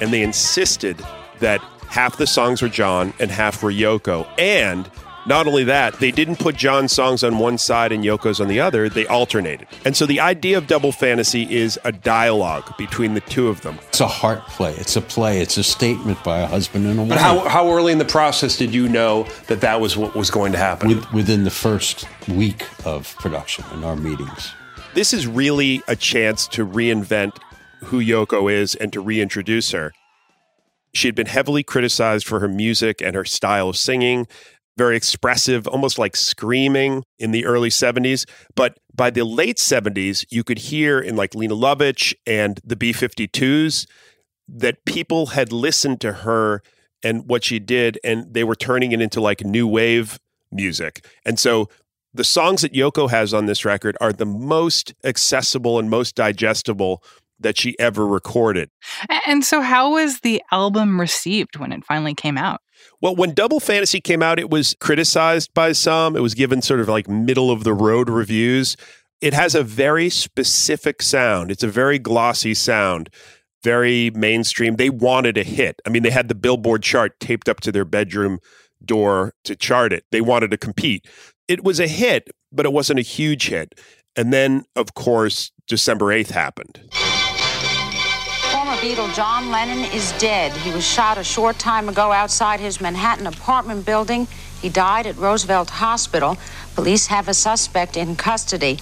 And 0.02 0.12
they 0.12 0.22
insisted 0.22 0.98
that 1.40 1.62
half 1.88 2.18
the 2.18 2.28
songs 2.28 2.62
were 2.62 2.68
John 2.68 3.14
and 3.20 3.32
half 3.32 3.64
were 3.64 3.72
Yoko. 3.72 4.28
And 4.38 4.90
not 5.26 5.48
only 5.48 5.64
that, 5.66 6.00
they 6.00 6.12
didn't 6.12 6.38
put 6.38 6.56
John's 6.56 6.92
songs 6.92 7.24
on 7.24 7.40
one 7.40 7.58
side 7.58 7.92
and 7.92 8.04
Yoko's 8.04 8.42
on 8.42 8.48
the 8.48 8.60
other, 8.60 8.90
they 8.90 9.06
alternated. 9.08 9.68
And 9.86 9.96
so 9.96 10.06
the 10.06 10.20
idea 10.20 10.58
of 10.58 10.68
Double 10.68 10.92
Fantasy 10.92 11.52
is 11.54 11.80
a 11.84 11.92
dialogue 11.92 12.76
between 12.78 13.14
the 13.14 13.22
two 13.22 13.48
of 13.48 13.62
them. 13.62 13.80
It's 13.88 14.02
a 14.02 14.08
heart 14.08 14.46
play. 14.48 14.74
It's 14.76 14.96
a 14.96 15.02
play. 15.02 15.40
It's 15.40 15.58
a 15.58 15.64
statement 15.64 16.24
by 16.24 16.40
a 16.40 16.48
husband 16.48 16.86
and 16.86 17.00
a 17.00 17.02
woman. 17.02 17.10
But 17.10 17.20
how, 17.20 17.40
how 17.48 17.72
early 17.72 17.92
in 17.92 18.00
the 18.00 18.06
process 18.06 18.58
did 18.58 18.74
you 18.74 18.90
know 18.90 19.24
that 19.48 19.62
that 19.62 19.80
was 19.80 19.96
what 19.96 20.16
was 20.16 20.30
going 20.30 20.52
to 20.52 20.58
happen? 20.58 20.90
With, 20.90 21.12
within 21.14 21.44
the 21.44 21.52
first 21.52 22.06
week 22.28 22.66
of 22.86 23.16
production 23.18 23.66
in 23.74 23.84
our 23.84 23.96
meetings. 23.96 24.52
This 24.94 25.14
is 25.14 25.26
really 25.26 25.82
a 25.88 25.96
chance 25.96 26.48
to 26.50 26.66
reinvent 26.66 27.38
who 27.86 28.00
Yoko 28.00 28.52
is 28.52 28.76
and 28.76 28.94
to 28.94 29.02
reintroduce 29.02 29.72
her. 29.72 29.94
She 30.94 31.08
had 31.08 31.16
been 31.16 31.28
heavily 31.28 31.64
criticized 31.64 32.28
for 32.28 32.40
her 32.40 32.48
music 32.48 33.02
and 33.02 33.16
her 33.16 33.26
style 33.26 33.70
of 33.70 33.78
singing, 33.78 34.28
very 34.78 34.96
expressive, 34.96 35.68
almost 35.68 36.00
like 36.00 36.16
screaming 36.16 37.04
in 37.20 37.32
the 37.32 37.46
early 37.46 37.70
70s. 37.70 38.26
But 38.56 38.78
by 38.94 39.10
the 39.10 39.24
late 39.24 39.58
70s, 39.58 40.26
you 40.30 40.44
could 40.44 40.58
hear 40.58 41.00
in 41.00 41.16
like 41.16 41.36
Lene 41.36 41.52
Lovich 41.52 42.14
and 42.26 42.60
the 42.64 42.76
B 42.76 42.92
52s 42.92 43.88
that 44.48 44.84
people 44.86 45.28
had 45.28 45.52
listened 45.52 46.02
to 46.02 46.14
her 46.14 46.62
and 47.04 47.28
what 47.28 47.44
she 47.44 47.60
did, 47.60 48.00
and 48.04 48.34
they 48.34 48.44
were 48.44 48.56
turning 48.56 48.92
it 48.92 49.02
into 49.02 49.20
like 49.20 49.44
new 49.44 49.68
wave 49.68 50.20
music. 50.52 51.06
And 51.26 51.38
so 51.38 51.70
the 52.14 52.24
songs 52.24 52.62
that 52.62 52.74
Yoko 52.74 53.10
has 53.10 53.34
on 53.34 53.46
this 53.46 53.66
record 53.66 53.98
are 54.00 54.14
the 54.14 54.26
most 54.26 54.94
accessible 55.04 55.80
and 55.80 55.90
most 55.90 56.16
digestible 56.16 57.04
that 57.40 57.58
she 57.58 57.78
ever 57.80 58.06
recorded. 58.08 58.70
And 59.28 59.44
so, 59.44 59.62
how 59.62 59.94
was 59.94 60.20
the 60.22 60.42
album 60.52 61.00
received 61.00 61.58
when 61.58 61.72
it 61.72 61.84
finally 61.84 62.14
came 62.14 62.38
out? 62.38 62.62
Well, 63.02 63.16
when 63.16 63.34
Double 63.34 63.60
Fantasy 63.60 64.02
came 64.02 64.22
out, 64.22 64.40
it 64.40 64.50
was 64.50 64.76
criticized 64.80 65.54
by 65.54 65.72
some. 65.72 66.16
It 66.16 66.22
was 66.22 66.34
given 66.34 66.62
sort 66.62 66.80
of 66.80 66.88
like 66.88 67.08
middle 67.08 67.52
of 67.52 67.64
the 67.64 67.74
road 67.74 68.10
reviews. 68.10 68.78
It 69.22 69.34
has 69.34 69.56
a 69.56 69.64
very 69.64 70.10
specific 70.10 71.02
sound, 71.02 71.52
it's 71.52 71.64
a 71.64 71.68
very 71.68 72.00
glossy 72.00 72.54
sound. 72.54 73.10
Very 73.64 74.10
mainstream. 74.10 74.76
They 74.76 74.90
wanted 74.90 75.38
a 75.38 75.44
hit. 75.44 75.82
I 75.88 75.90
mean, 75.90 76.04
they 76.04 76.10
had 76.10 76.28
the 76.28 76.36
Billboard 76.36 76.84
chart 76.84 77.18
taped 77.22 77.48
up 77.48 77.62
to 77.62 77.72
their 77.72 77.86
bedroom 77.86 78.40
door 78.84 79.34
to 79.46 79.56
chart 79.56 79.94
it. 79.94 80.04
They 80.12 80.20
wanted 80.20 80.52
to 80.52 80.58
compete. 80.58 81.08
It 81.48 81.64
was 81.64 81.80
a 81.80 81.88
hit, 81.88 82.30
but 82.52 82.66
it 82.66 82.74
wasn't 82.74 83.00
a 83.00 83.04
huge 83.04 83.48
hit. 83.48 83.80
And 84.18 84.34
then, 84.34 84.66
of 84.76 84.94
course, 84.94 85.54
December 85.66 86.08
8th 86.08 86.32
happened. 86.32 86.82
Former 88.84 88.96
Beatle 88.96 89.16
John 89.16 89.50
Lennon 89.50 89.80
is 89.94 90.12
dead. 90.20 90.52
He 90.52 90.74
was 90.74 90.86
shot 90.86 91.18
a 91.18 91.24
short 91.24 91.58
time 91.58 91.88
ago 91.88 92.12
outside 92.12 92.60
his 92.60 92.82
Manhattan 92.82 93.28
apartment 93.28 93.86
building. 93.86 94.28
He 94.62 94.68
died 94.68 95.08
at 95.08 95.16
Roosevelt 95.16 95.70
Hospital. 95.70 96.38
Police 96.76 97.08
have 97.08 97.30
a 97.30 97.34
suspect 97.34 97.96
in 97.96 98.18
custody. 98.18 98.80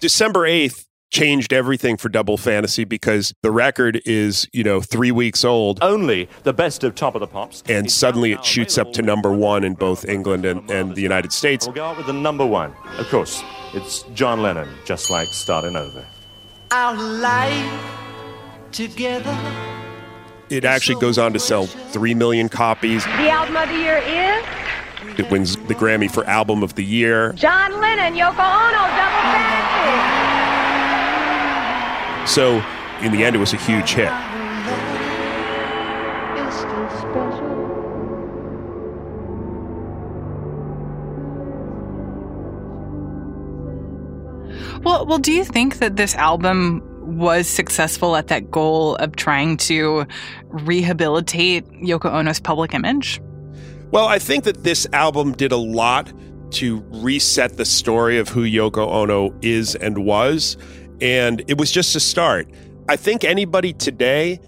December 0.00 0.40
8th 0.40 0.86
changed 1.10 1.52
everything 1.52 1.96
for 1.96 2.08
Double 2.08 2.36
Fantasy 2.36 2.82
because 2.82 3.32
the 3.42 3.52
record 3.52 4.02
is, 4.04 4.48
you 4.52 4.64
know, 4.64 4.80
three 4.80 5.12
weeks 5.12 5.44
old. 5.44 5.78
Only 5.82 6.28
the 6.42 6.52
best 6.52 6.82
of 6.82 6.96
Top 6.96 7.14
of 7.14 7.20
the 7.20 7.28
Pops. 7.28 7.62
And 7.68 7.90
suddenly 7.90 8.32
it 8.32 8.44
shoots 8.44 8.76
up 8.76 8.92
to 8.94 9.02
number 9.02 9.32
one 9.32 9.62
in 9.62 9.74
both 9.74 10.04
England 10.04 10.44
and, 10.44 10.68
and 10.68 10.96
the 10.96 11.02
United 11.02 11.32
States. 11.32 11.66
We'll 11.66 11.76
go 11.76 11.84
out 11.84 11.96
with 11.96 12.06
the 12.06 12.12
number 12.12 12.44
one. 12.44 12.74
Of 12.98 13.08
course, 13.08 13.42
it's 13.72 14.02
John 14.14 14.42
Lennon, 14.42 14.68
just 14.84 15.10
like 15.10 15.28
starting 15.28 15.76
over. 15.76 16.04
Our 16.72 16.96
life 16.96 18.03
together. 18.74 19.36
It 20.50 20.64
actually 20.64 21.00
goes 21.00 21.16
on 21.16 21.32
to 21.32 21.38
sell 21.38 21.66
3 21.66 22.14
million 22.14 22.48
copies. 22.48 23.04
The 23.04 23.30
album 23.30 23.56
of 23.56 23.68
the 23.68 23.76
year 23.76 23.98
is 23.98 24.44
It 25.18 25.30
wins 25.30 25.56
the 25.56 25.74
Grammy 25.74 26.10
for 26.10 26.24
Album 26.24 26.62
of 26.62 26.74
the 26.74 26.84
Year. 26.84 27.32
John 27.32 27.80
Lennon, 27.80 28.14
Yoko 28.14 28.30
Ono, 28.30 28.82
Double 28.98 29.22
Fantasy. 29.32 30.24
So, 32.26 32.62
in 33.00 33.12
the 33.12 33.24
end, 33.24 33.36
it 33.36 33.38
was 33.38 33.52
a 33.52 33.56
huge 33.56 33.92
hit. 33.92 34.10
Well, 44.82 45.06
well, 45.06 45.18
do 45.18 45.32
you 45.32 45.44
think 45.44 45.78
that 45.78 45.96
this 45.96 46.14
album 46.14 46.82
was 47.04 47.48
successful 47.48 48.16
at 48.16 48.28
that 48.28 48.50
goal 48.50 48.96
of 48.96 49.16
trying 49.16 49.56
to 49.58 50.06
rehabilitate 50.48 51.66
Yoko 51.72 52.12
Ono's 52.12 52.40
public 52.40 52.74
image? 52.74 53.20
Well, 53.90 54.06
I 54.06 54.18
think 54.18 54.44
that 54.44 54.64
this 54.64 54.86
album 54.92 55.32
did 55.32 55.52
a 55.52 55.56
lot 55.56 56.12
to 56.52 56.84
reset 56.90 57.56
the 57.56 57.64
story 57.64 58.18
of 58.18 58.28
who 58.28 58.42
Yoko 58.42 58.88
Ono 58.88 59.34
is 59.42 59.74
and 59.76 60.04
was, 60.04 60.56
and 61.00 61.42
it 61.48 61.58
was 61.58 61.70
just 61.70 61.94
a 61.96 62.00
start. 62.00 62.48
I 62.88 62.96
think 62.96 63.24
anybody 63.24 63.72
today 63.72 64.40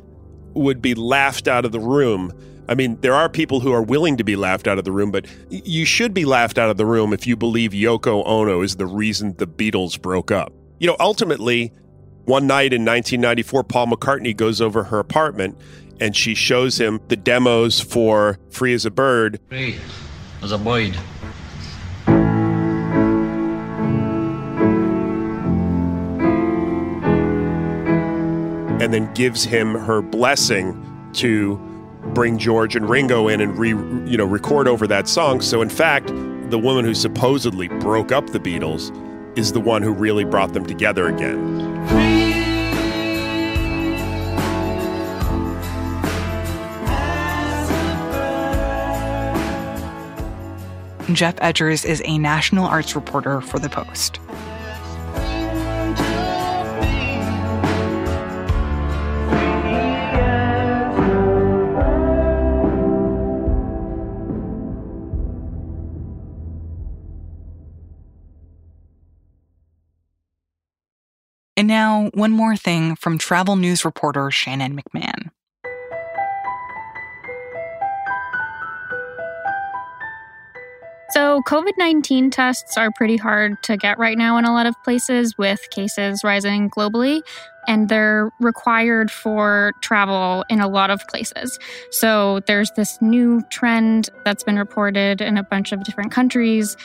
would 0.54 0.80
be 0.80 0.94
laughed 0.94 1.48
out 1.48 1.64
of 1.64 1.72
the 1.72 1.80
room. 1.80 2.32
I 2.68 2.74
mean, 2.74 3.00
there 3.00 3.14
are 3.14 3.28
people 3.28 3.60
who 3.60 3.72
are 3.72 3.82
willing 3.82 4.16
to 4.16 4.24
be 4.24 4.36
laughed 4.36 4.66
out 4.66 4.78
of 4.78 4.84
the 4.84 4.92
room, 4.92 5.10
but 5.10 5.26
you 5.50 5.84
should 5.84 6.12
be 6.12 6.24
laughed 6.24 6.58
out 6.58 6.70
of 6.70 6.76
the 6.76 6.86
room 6.86 7.12
if 7.12 7.26
you 7.26 7.36
believe 7.36 7.72
Yoko 7.72 8.26
Ono 8.26 8.62
is 8.62 8.76
the 8.76 8.86
reason 8.86 9.34
the 9.38 9.46
Beatles 9.46 10.00
broke 10.00 10.30
up. 10.30 10.52
You 10.78 10.86
know, 10.86 10.96
ultimately, 10.98 11.72
one 12.26 12.46
night 12.46 12.72
in 12.72 12.84
1994, 12.84 13.64
Paul 13.64 13.86
McCartney 13.86 14.36
goes 14.36 14.60
over 14.60 14.84
her 14.84 14.98
apartment 14.98 15.56
and 16.00 16.14
she 16.14 16.34
shows 16.34 16.78
him 16.78 17.00
the 17.08 17.16
demos 17.16 17.80
for 17.80 18.38
Free 18.50 18.74
as 18.74 18.84
a 18.84 18.90
Bird. 18.90 19.40
Free 19.48 19.78
as 20.42 20.52
a 20.52 20.58
bird. 20.58 20.96
and 28.78 28.92
then 28.92 29.12
gives 29.14 29.42
him 29.42 29.74
her 29.74 30.02
blessing 30.02 31.10
to 31.12 31.56
bring 32.14 32.38
George 32.38 32.76
and 32.76 32.88
Ringo 32.88 33.26
in 33.26 33.40
and 33.40 33.58
re, 33.58 33.70
you 33.70 34.16
know 34.16 34.26
record 34.26 34.68
over 34.68 34.86
that 34.86 35.08
song. 35.08 35.40
So 35.40 35.60
in 35.62 35.70
fact, 35.70 36.08
the 36.50 36.58
woman 36.58 36.84
who 36.84 36.94
supposedly 36.94 37.66
broke 37.66 38.12
up 38.12 38.28
the 38.28 38.38
Beatles 38.38 38.92
is 39.36 39.52
the 39.52 39.60
one 39.60 39.82
who 39.82 39.92
really 39.92 40.24
brought 40.24 40.52
them 40.52 40.64
together 40.64 41.08
again. 41.08 42.15
Geoff 51.16 51.36
Edgers 51.36 51.86
is 51.86 52.02
a 52.04 52.18
national 52.18 52.66
arts 52.66 52.94
reporter 52.94 53.40
for 53.40 53.58
The 53.58 53.70
Post. 53.70 54.20
And 71.56 71.66
now, 71.66 72.10
one 72.12 72.32
more 72.32 72.58
thing 72.58 72.94
from 72.94 73.16
travel 73.16 73.56
news 73.56 73.86
reporter 73.86 74.30
Shannon 74.30 74.78
McMahon. 74.78 75.30
So, 81.16 81.40
COVID 81.44 81.78
19 81.78 82.28
tests 82.28 82.76
are 82.76 82.90
pretty 82.90 83.16
hard 83.16 83.62
to 83.62 83.78
get 83.78 83.98
right 83.98 84.18
now 84.18 84.36
in 84.36 84.44
a 84.44 84.52
lot 84.52 84.66
of 84.66 84.74
places 84.84 85.38
with 85.38 85.58
cases 85.70 86.20
rising 86.22 86.68
globally, 86.68 87.22
and 87.66 87.88
they're 87.88 88.30
required 88.38 89.10
for 89.10 89.72
travel 89.80 90.44
in 90.50 90.60
a 90.60 90.68
lot 90.68 90.90
of 90.90 91.00
places. 91.08 91.58
So, 91.90 92.40
there's 92.40 92.70
this 92.72 93.00
new 93.00 93.40
trend 93.48 94.10
that's 94.26 94.44
been 94.44 94.58
reported 94.58 95.22
in 95.22 95.38
a 95.38 95.42
bunch 95.42 95.72
of 95.72 95.84
different 95.84 96.12
countries 96.12 96.76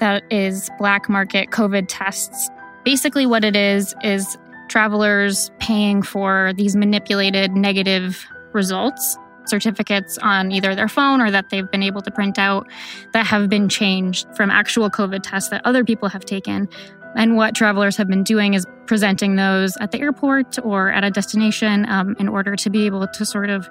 that 0.00 0.24
is 0.32 0.68
black 0.78 1.08
market 1.08 1.50
COVID 1.50 1.86
tests. 1.88 2.50
Basically, 2.84 3.24
what 3.24 3.44
it 3.44 3.54
is, 3.54 3.94
is 4.02 4.36
travelers 4.66 5.52
paying 5.60 6.02
for 6.02 6.52
these 6.56 6.74
manipulated 6.74 7.52
negative 7.52 8.26
results 8.52 9.16
certificates 9.48 10.18
on 10.18 10.52
either 10.52 10.74
their 10.74 10.88
phone 10.88 11.20
or 11.20 11.30
that 11.30 11.50
they've 11.50 11.70
been 11.70 11.82
able 11.82 12.02
to 12.02 12.10
print 12.10 12.38
out 12.38 12.66
that 13.12 13.26
have 13.26 13.48
been 13.48 13.68
changed 13.68 14.26
from 14.36 14.50
actual 14.50 14.90
COVID 14.90 15.20
tests 15.22 15.50
that 15.50 15.62
other 15.64 15.84
people 15.84 16.08
have 16.08 16.24
taken. 16.24 16.68
And 17.14 17.36
what 17.36 17.54
travelers 17.54 17.96
have 17.96 18.08
been 18.08 18.24
doing 18.24 18.54
is 18.54 18.66
presenting 18.86 19.36
those 19.36 19.76
at 19.78 19.90
the 19.90 20.00
airport 20.00 20.58
or 20.64 20.90
at 20.90 21.02
a 21.02 21.10
destination 21.10 21.88
um, 21.88 22.14
in 22.18 22.28
order 22.28 22.56
to 22.56 22.70
be 22.70 22.86
able 22.86 23.06
to 23.06 23.24
sort 23.24 23.50
of 23.50 23.68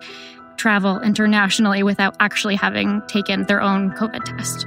travel 0.58 1.00
internationally 1.02 1.84
without 1.84 2.16
actually 2.20 2.56
having 2.56 3.02
taken 3.08 3.44
their 3.44 3.62
own 3.62 3.92
COVID 3.92 4.24
test. 4.24 4.66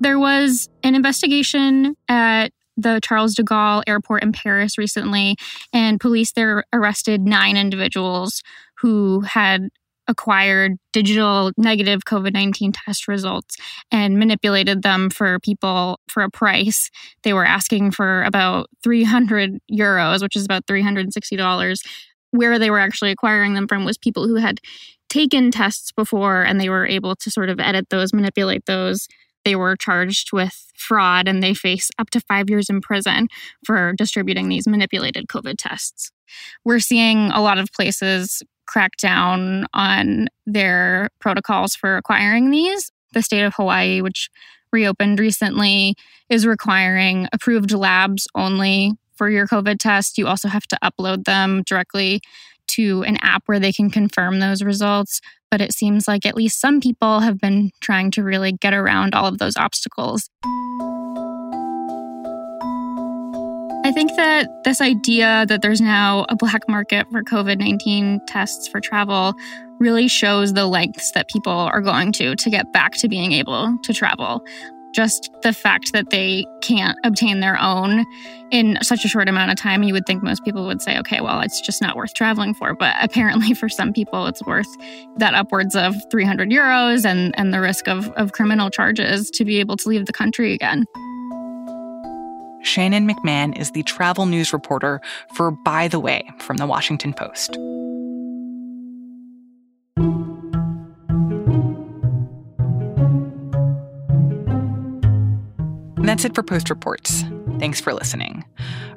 There 0.00 0.18
was 0.18 0.68
an 0.82 0.94
investigation 0.94 1.96
at 2.08 2.52
the 2.82 3.00
Charles 3.02 3.34
de 3.34 3.42
Gaulle 3.42 3.82
airport 3.86 4.22
in 4.22 4.32
Paris 4.32 4.78
recently, 4.78 5.36
and 5.72 6.00
police 6.00 6.32
there 6.32 6.64
arrested 6.72 7.22
nine 7.22 7.56
individuals 7.56 8.42
who 8.80 9.20
had 9.20 9.68
acquired 10.08 10.72
digital 10.92 11.52
negative 11.56 12.00
COVID 12.04 12.32
19 12.32 12.72
test 12.72 13.06
results 13.08 13.56
and 13.90 14.18
manipulated 14.18 14.82
them 14.82 15.10
for 15.10 15.38
people 15.40 16.00
for 16.08 16.22
a 16.22 16.30
price. 16.30 16.90
They 17.22 17.32
were 17.32 17.46
asking 17.46 17.92
for 17.92 18.22
about 18.24 18.68
300 18.82 19.58
euros, 19.72 20.22
which 20.22 20.36
is 20.36 20.44
about 20.44 20.66
$360. 20.66 21.80
Where 22.30 22.58
they 22.58 22.70
were 22.70 22.78
actually 22.78 23.10
acquiring 23.10 23.54
them 23.54 23.68
from 23.68 23.84
was 23.84 23.98
people 23.98 24.26
who 24.26 24.36
had 24.36 24.58
taken 25.10 25.50
tests 25.50 25.92
before 25.92 26.42
and 26.42 26.58
they 26.58 26.70
were 26.70 26.86
able 26.86 27.14
to 27.14 27.30
sort 27.30 27.50
of 27.50 27.60
edit 27.60 27.90
those, 27.90 28.14
manipulate 28.14 28.64
those, 28.64 29.06
they 29.44 29.56
were 29.56 29.76
charged 29.76 30.32
with 30.32 30.70
fraud 30.76 31.28
and 31.28 31.42
they 31.42 31.54
face 31.54 31.90
up 31.98 32.10
to 32.10 32.20
five 32.20 32.50
years 32.50 32.68
in 32.68 32.80
prison 32.80 33.28
for 33.64 33.92
distributing 33.92 34.48
these 34.48 34.66
manipulated 34.66 35.28
COVID 35.28 35.54
tests. 35.58 36.10
We're 36.64 36.80
seeing 36.80 37.30
a 37.30 37.40
lot 37.40 37.58
of 37.58 37.72
places 37.72 38.42
crack 38.66 38.96
down 38.96 39.66
on 39.74 40.28
their 40.46 41.08
protocols 41.20 41.74
for 41.74 41.96
acquiring 41.96 42.50
these. 42.50 42.90
The 43.12 43.22
state 43.22 43.42
of 43.42 43.54
Hawaii, 43.54 44.00
which 44.00 44.30
reopened 44.72 45.20
recently, 45.20 45.94
is 46.30 46.46
requiring 46.46 47.28
approved 47.32 47.72
labs 47.72 48.26
only 48.34 48.92
for 49.14 49.28
your 49.28 49.46
COVID 49.46 49.78
test. 49.78 50.16
You 50.16 50.26
also 50.26 50.48
have 50.48 50.66
to 50.68 50.78
upload 50.82 51.24
them 51.24 51.62
directly 51.66 52.22
to 52.68 53.02
an 53.02 53.18
app 53.20 53.42
where 53.46 53.60
they 53.60 53.72
can 53.72 53.90
confirm 53.90 54.40
those 54.40 54.62
results. 54.62 55.20
But 55.52 55.60
it 55.60 55.74
seems 55.74 56.08
like 56.08 56.24
at 56.24 56.34
least 56.34 56.58
some 56.58 56.80
people 56.80 57.20
have 57.20 57.38
been 57.38 57.72
trying 57.82 58.10
to 58.12 58.22
really 58.22 58.52
get 58.52 58.72
around 58.72 59.14
all 59.14 59.26
of 59.26 59.36
those 59.36 59.54
obstacles. 59.54 60.30
I 63.84 63.92
think 63.92 64.16
that 64.16 64.48
this 64.64 64.80
idea 64.80 65.44
that 65.48 65.60
there's 65.60 65.82
now 65.82 66.24
a 66.30 66.36
black 66.36 66.62
market 66.68 67.06
for 67.12 67.22
COVID 67.22 67.58
19 67.58 68.22
tests 68.26 68.66
for 68.66 68.80
travel 68.80 69.34
really 69.78 70.08
shows 70.08 70.54
the 70.54 70.66
lengths 70.66 71.12
that 71.12 71.28
people 71.28 71.52
are 71.52 71.82
going 71.82 72.12
to 72.12 72.34
to 72.34 72.48
get 72.48 72.72
back 72.72 72.92
to 72.92 73.08
being 73.08 73.32
able 73.32 73.76
to 73.82 73.92
travel 73.92 74.42
just 74.92 75.30
the 75.42 75.52
fact 75.52 75.92
that 75.92 76.10
they 76.10 76.46
can't 76.60 76.98
obtain 77.04 77.40
their 77.40 77.60
own 77.60 78.04
in 78.50 78.78
such 78.82 79.04
a 79.04 79.08
short 79.08 79.28
amount 79.28 79.50
of 79.50 79.56
time, 79.56 79.82
you 79.82 79.94
would 79.94 80.06
think 80.06 80.22
most 80.22 80.44
people 80.44 80.66
would 80.66 80.82
say, 80.82 80.98
okay, 80.98 81.20
well, 81.20 81.40
it's 81.40 81.60
just 81.60 81.80
not 81.80 81.96
worth 81.96 82.14
traveling 82.14 82.54
for. 82.54 82.74
But 82.74 82.94
apparently, 83.00 83.54
for 83.62 83.68
some 83.68 83.92
people, 83.92 84.26
it's 84.26 84.44
worth 84.44 84.68
that 85.16 85.34
upwards 85.34 85.74
of 85.74 85.94
300 86.10 86.50
euros 86.50 87.04
and, 87.04 87.34
and 87.38 87.52
the 87.52 87.60
risk 87.60 87.88
of, 87.88 88.10
of 88.10 88.32
criminal 88.32 88.70
charges 88.70 89.30
to 89.32 89.44
be 89.44 89.58
able 89.58 89.76
to 89.78 89.88
leave 89.88 90.06
the 90.06 90.12
country 90.12 90.52
again. 90.52 90.86
Shannon 92.62 93.08
McMahon 93.08 93.58
is 93.58 93.72
the 93.72 93.82
travel 93.82 94.26
news 94.26 94.52
reporter 94.52 95.00
for 95.34 95.50
By 95.50 95.88
the 95.88 95.98
Way 95.98 96.28
from 96.38 96.58
the 96.58 96.66
Washington 96.66 97.12
Post. 97.12 97.58
That's 106.12 106.26
it 106.26 106.34
for 106.34 106.42
Post 106.42 106.68
Reports. 106.68 107.24
Thanks 107.58 107.80
for 107.80 107.94
listening. 107.94 108.44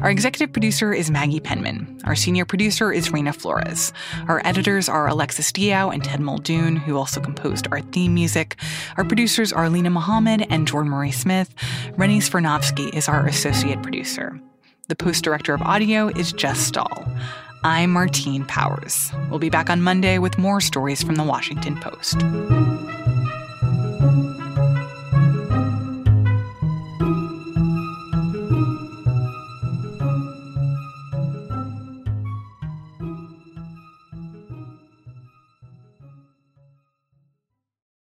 Our 0.01 0.11
executive 0.11 0.51
producer 0.51 0.91
is 0.91 1.09
Maggie 1.09 1.39
Penman. 1.39 2.01
Our 2.03 2.13
senior 2.13 2.43
producer 2.43 2.91
is 2.91 3.07
Reena 3.07 3.33
Flores. 3.33 3.93
Our 4.27 4.41
editors 4.43 4.89
are 4.89 5.07
Alexis 5.07 5.49
Diao 5.53 5.93
and 5.93 6.03
Ted 6.03 6.19
Muldoon, 6.19 6.75
who 6.75 6.97
also 6.97 7.21
composed 7.21 7.69
our 7.71 7.79
theme 7.79 8.13
music. 8.13 8.57
Our 8.97 9.05
producers 9.05 9.53
are 9.53 9.67
Linah 9.67 9.93
Mohammad 9.93 10.45
and 10.49 10.67
Jordan-Marie 10.67 11.13
Smith. 11.13 11.55
Rennie 11.95 12.19
Svirnovskiy 12.19 12.93
is 12.93 13.07
our 13.07 13.25
associate 13.25 13.81
producer. 13.81 14.37
The 14.89 14.97
post 14.97 15.23
director 15.23 15.53
of 15.53 15.61
audio 15.61 16.09
is 16.09 16.33
Jess 16.33 16.59
Stahl. 16.59 17.05
I'm 17.63 17.91
Martine 17.91 18.43
Powers. 18.43 19.09
We'll 19.29 19.39
be 19.39 19.49
back 19.49 19.69
on 19.69 19.81
Monday 19.81 20.17
with 20.17 20.37
more 20.37 20.59
stories 20.59 21.01
from 21.01 21.15
the 21.15 21.23
Washington 21.23 21.79
Post. 21.79 22.17